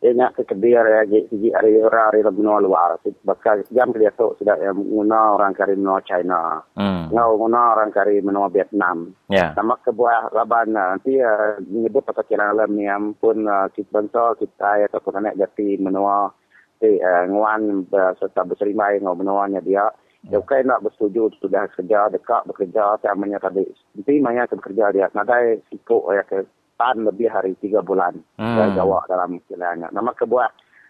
[0.03, 2.99] Ina ke kedir ya siji hari orang hari benua luar.
[3.23, 6.59] Bakal jam dia tu sudah ya guna orang kari benua China.
[6.75, 7.07] Hmm.
[7.07, 9.15] Ngau guna orang kari benua Vietnam.
[9.31, 9.55] Yeah.
[9.55, 12.83] Nama kebuah laban nanti uh, menyebut pasal kilang alam ni
[13.15, 16.35] pun uh, kita bangsa kita ya pun anak jati benua
[16.83, 17.87] di uh, nguan
[18.19, 19.87] serta berserimai ngau benuanya dia.
[20.31, 23.67] Ya, okay, nak bersetuju sudah kerja dekat bekerja saya tadi.
[23.91, 25.11] Nanti mana bekerja dia.
[25.11, 26.47] Nadai sikuk ya ke
[26.77, 28.55] tan lebih hari tiga bulan hmm.
[28.57, 29.87] saya jawab dalam istilahnya.
[29.93, 30.49] Nama kebuah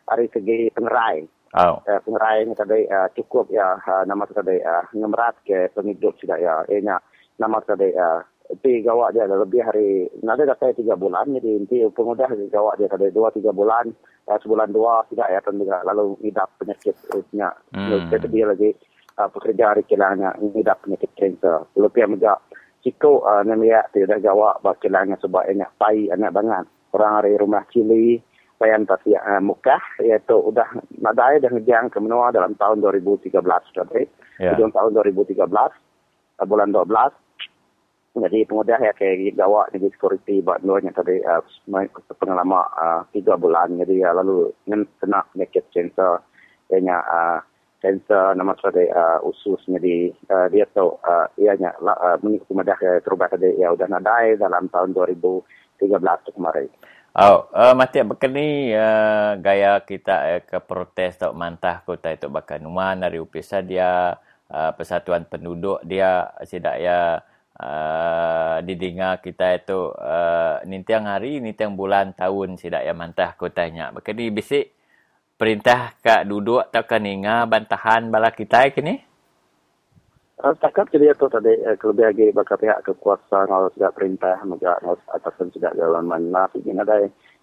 [0.09, 1.27] hari segi pengerai.
[1.53, 1.77] Oh.
[1.85, 6.37] Uh, pengerai ini tadi uh, cukup ya uh, nama tadi uh, ngemerat ke penghidup sudah
[6.41, 6.65] ya.
[6.65, 6.97] Ehnya
[7.37, 11.81] nama tadi uh, tapi gawak dia lebih hari nanti dah saya tiga bulan jadi inti
[11.89, 13.89] pengudah gawak dia tadi dua tiga bulan
[14.27, 18.11] uh, sebulan dua tidak ya tentunya lalu hidup penyakit punya hmm.
[18.29, 18.69] dia lagi
[19.17, 22.37] uh, pekerja hari kilangnya hidup penyakit cancer lebih menjak
[22.83, 26.65] Ciko uh, namanya tidak jawab bakilannya sebab banyak pai anak banget.
[26.91, 28.19] Orang dari rumah cili
[28.59, 30.67] payan tapi uh, mukah iaitu udah
[30.99, 33.87] nadai dan ngejang ke menua dalam tahun 2013 sudah
[34.39, 34.55] yeah.
[34.55, 36.91] Di tahun 2013 uh, bulan 12
[38.13, 41.41] jadi pengudah ya kayak jawab di security buat nuanya tadi uh,
[42.21, 44.53] pengalaman uh, tiga bulan jadi uh, lalu
[45.01, 46.21] kena naked cancer
[46.69, 47.41] kayaknya uh,
[47.83, 52.99] sensor nama sudah uh, ususnya di uh, dia tahu uh, ianya uh, mengikuti madah uh,
[53.03, 55.83] terubat tadi ya udah nadai dalam tahun 2013
[56.23, 56.71] tu kemarin.
[57.13, 62.63] Oh, uh, mati begini uh, gaya kita uh, ke protes tak mantah kota itu bahkan
[62.63, 64.15] nuan dari upisa dia
[64.47, 67.19] uh, persatuan penduduk dia tidak ya
[67.59, 73.91] uh, didengar kita itu uh, nintiang hari nintiang bulan tahun tidak ya mantah kotanya.
[73.91, 74.71] Begini bisik
[75.43, 78.95] perintah kak duduk atau ke ninga bantahan bala kita kini?
[80.39, 84.79] Uh, setakat jadi itu tadi uh, lebih lagi bakal pihak kekuasaan kalau sudah perintah maka
[85.11, 86.95] atasan sudah jalan mana ingin ada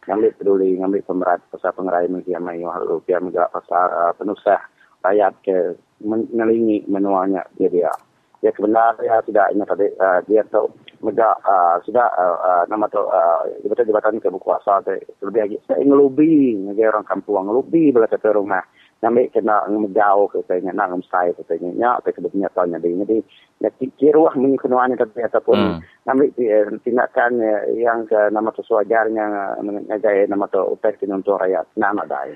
[0.08, 4.64] ngambil peduli ngambil pemerat pasal pengerai yang mayu lalu pihak mega pasal uh, penusah
[5.04, 5.56] rakyat ke
[6.00, 7.92] menelingi menuanya dia dia
[8.40, 12.84] ya sebenarnya ya, tidak ini tadi uh, dia tahu mega uh, sudah uh, uh, nama
[12.92, 14.92] tu uh, jabatan jabatan ke berkuasa tu
[15.24, 18.64] lebih lagi saya ngelubi negara orang kampung ngelubi bela ke rumah
[19.00, 21.72] Nampak kena ngejauh katanya, nak ngemsai katanya.
[21.80, 23.00] Ya, apa sebetulnya tahunnya dia.
[23.00, 23.16] Jadi,
[23.64, 25.78] ya, kira wah mengenai tapi ataupun hmm.
[26.04, 31.64] nampak eh, tindakan eh, yang ke nama sesuajarnya mengenai nama tu upek untuk rakyat.
[31.80, 32.28] Nama dah.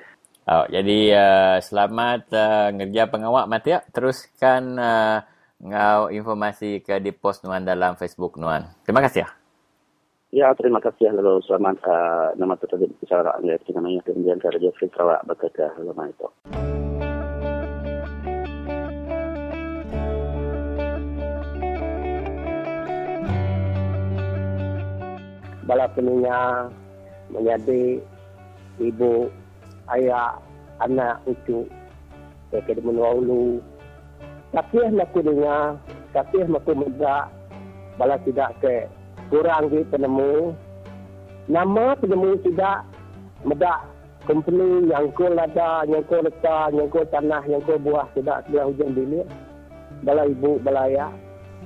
[0.44, 3.84] Oh, jadi uh, selamat uh, ngerja pengawak mati ya.
[3.92, 5.20] Teruskan uh,
[5.62, 8.66] ngau informasi ke di post Nuan dalam Facebook Nuan.
[8.82, 9.30] Terima kasih ya.
[10.34, 14.90] Ya, terima kasih lalu selamat uh, nama tertadi bicara Anda namanya kemudian ke Radio Free
[14.90, 16.26] Sarawak berkata lama itu.
[25.64, 26.66] Bala penunya
[27.30, 28.02] menjadi
[28.82, 29.30] ibu,
[29.94, 30.34] ayah,
[30.82, 31.64] anak, cucu,
[32.82, 33.62] menua ulu.
[34.54, 35.82] Tapi aku dengar,
[36.14, 37.26] tapi aku mendak,
[37.98, 38.86] bala tidak ke
[39.30, 40.52] kurang di penemu
[41.46, 42.82] nama penemu tidak
[43.46, 43.86] medak
[44.24, 48.66] company yang ko lada yang ko leta yang ko tanah yang ko buah tidak sebelah
[48.68, 49.26] hujan bilik
[50.02, 51.12] bala ibu bala ayah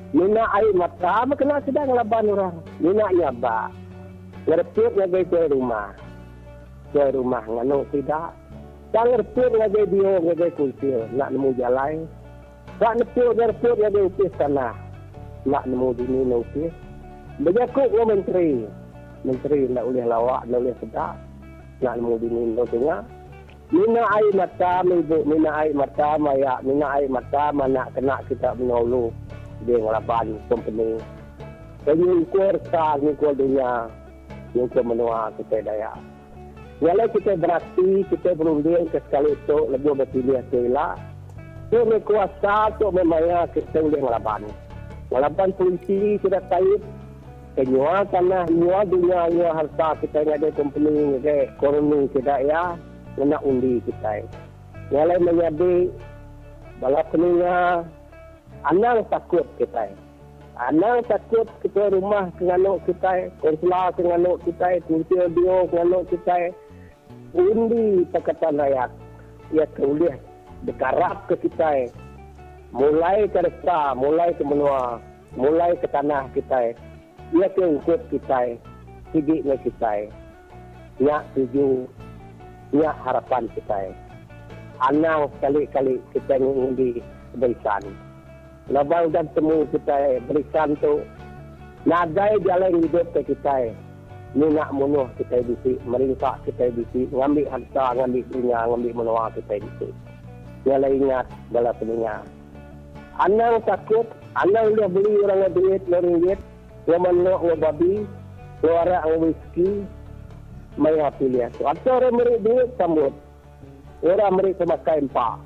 [0.08, 2.56] Nina air mata, kena sedang ngelaban orang.
[2.80, 3.68] Nina ba.
[4.48, 5.92] Ngertip ngagai ke rumah.
[6.96, 8.32] Ke rumah ngano tidak.
[8.88, 11.04] Tak ngertip ngagai dia ngagai kultir.
[11.12, 12.08] Nak nemu jalan.
[12.78, 14.70] Tak ngertip ngertip ngagai upis tanah.
[15.50, 16.70] Nak nemu dini nupis.
[17.42, 18.50] Berjakut ke menteri.
[19.26, 21.18] Menteri nak boleh lawak, nak boleh sedap.
[21.82, 23.02] Nak nemu bini tentunya.
[23.74, 25.26] Mina air mata, ibu.
[25.26, 26.62] Mina air mata, maya.
[26.62, 29.10] Mina air mata, mana kena kita menolong.
[29.66, 31.02] Dia ngelaban company.
[31.82, 33.90] Jadi ukur sah, ukur dunia.
[34.54, 35.98] Ukur menua kita daya.
[36.78, 40.46] Walau kita berarti, kita berunding ke sekali itu, lebih berpilih
[41.68, 41.84] sila.
[41.84, 44.42] Itu kuasa untuk memaya kita boleh ngelaban.
[45.08, 46.80] Ngelaban polisi sudah taib,
[47.58, 52.78] penyua tanah nyua dunia nyua harta kita ni ada company ke koloni kita ya
[53.18, 54.22] nak undi kita
[54.94, 55.90] nyalai menjadi
[56.78, 57.82] bala penunya
[58.62, 59.90] anang takut kita
[60.70, 66.54] anang takut kita rumah kenganuk kita konsular kenganuk kita kunci audio kenganuk kita
[67.34, 68.90] undi pakatan rakyat
[69.50, 70.27] ia boleh
[70.66, 71.92] dekarap ke kita
[72.74, 74.98] mulai ke desa mulai ke menua
[75.38, 76.74] mulai ke tanah kita
[77.36, 78.56] ia ke ukut kita
[79.14, 79.92] na kita
[80.98, 81.86] ya tuju
[82.74, 83.92] ya harapan kita
[84.84, 87.00] anang kali-kali kita ngundi
[87.38, 87.82] berikan
[88.68, 91.00] labang dan temu kita berikan tu
[91.88, 93.72] nadai jalan hidup ke kita
[94.36, 99.56] ni nak munuh kita bisi meringkak kita bisi ngambil harta ngambil dunia ngambil menua kita
[99.56, 99.88] bisi
[100.68, 102.20] Nyala ingat bala peninga.
[103.16, 104.04] Anang takut,
[104.36, 106.40] anang dia beli orang duit, orang duit,
[106.84, 108.04] yang menolak orang babi,
[108.60, 109.82] suara orang whisky,
[110.76, 111.62] mereka pilih itu.
[111.64, 113.12] Atau orang merik duit, sambut.
[114.04, 115.40] Orang merik semakai empat.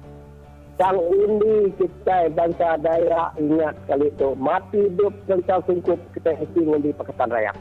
[0.77, 4.35] Sang undi kita bangsa daerah ingat kali itu.
[4.37, 7.53] Mati hidup tentang sungkup kita hati ngundi Pakatan Raya.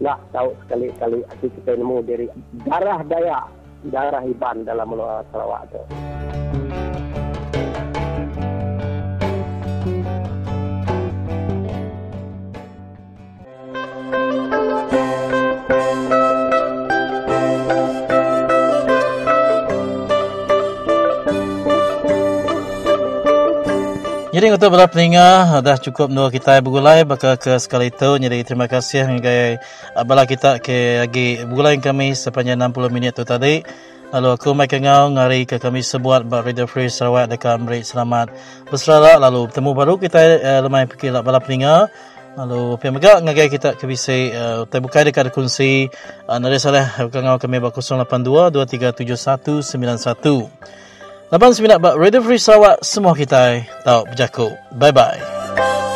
[0.00, 2.26] Tak tahu sekali-kali hati kita nemu dari
[2.64, 3.44] darah daya,
[3.92, 5.80] darah iban dalam menolak Sarawak itu.
[24.40, 28.16] Jadi untuk para peninga dah cukup dua kita bergulai baka ke sekali itu.
[28.16, 29.60] Jadi terima kasih ngagai
[30.08, 33.60] bala kita ke lagi bergulai kami sepanjang 60 minit tu tadi.
[34.16, 38.32] Lalu aku mai kengau ngari ke kami sebuat buat Radio Free Sarawak dekat Amrit Selamat.
[38.72, 41.92] Berserah lalu temu baru kita uh, lemai lah bala peninga
[42.38, 45.90] lalu pihak megak ngagai kita ke bisa uh, terbuka dekat kunci
[46.30, 50.70] uh, nari salah kengau kami bak 082 237191
[51.30, 54.50] Lapan sembilan bak Radio Free Sarawak semua kita tahu berjaku.
[54.74, 55.89] Bye bye.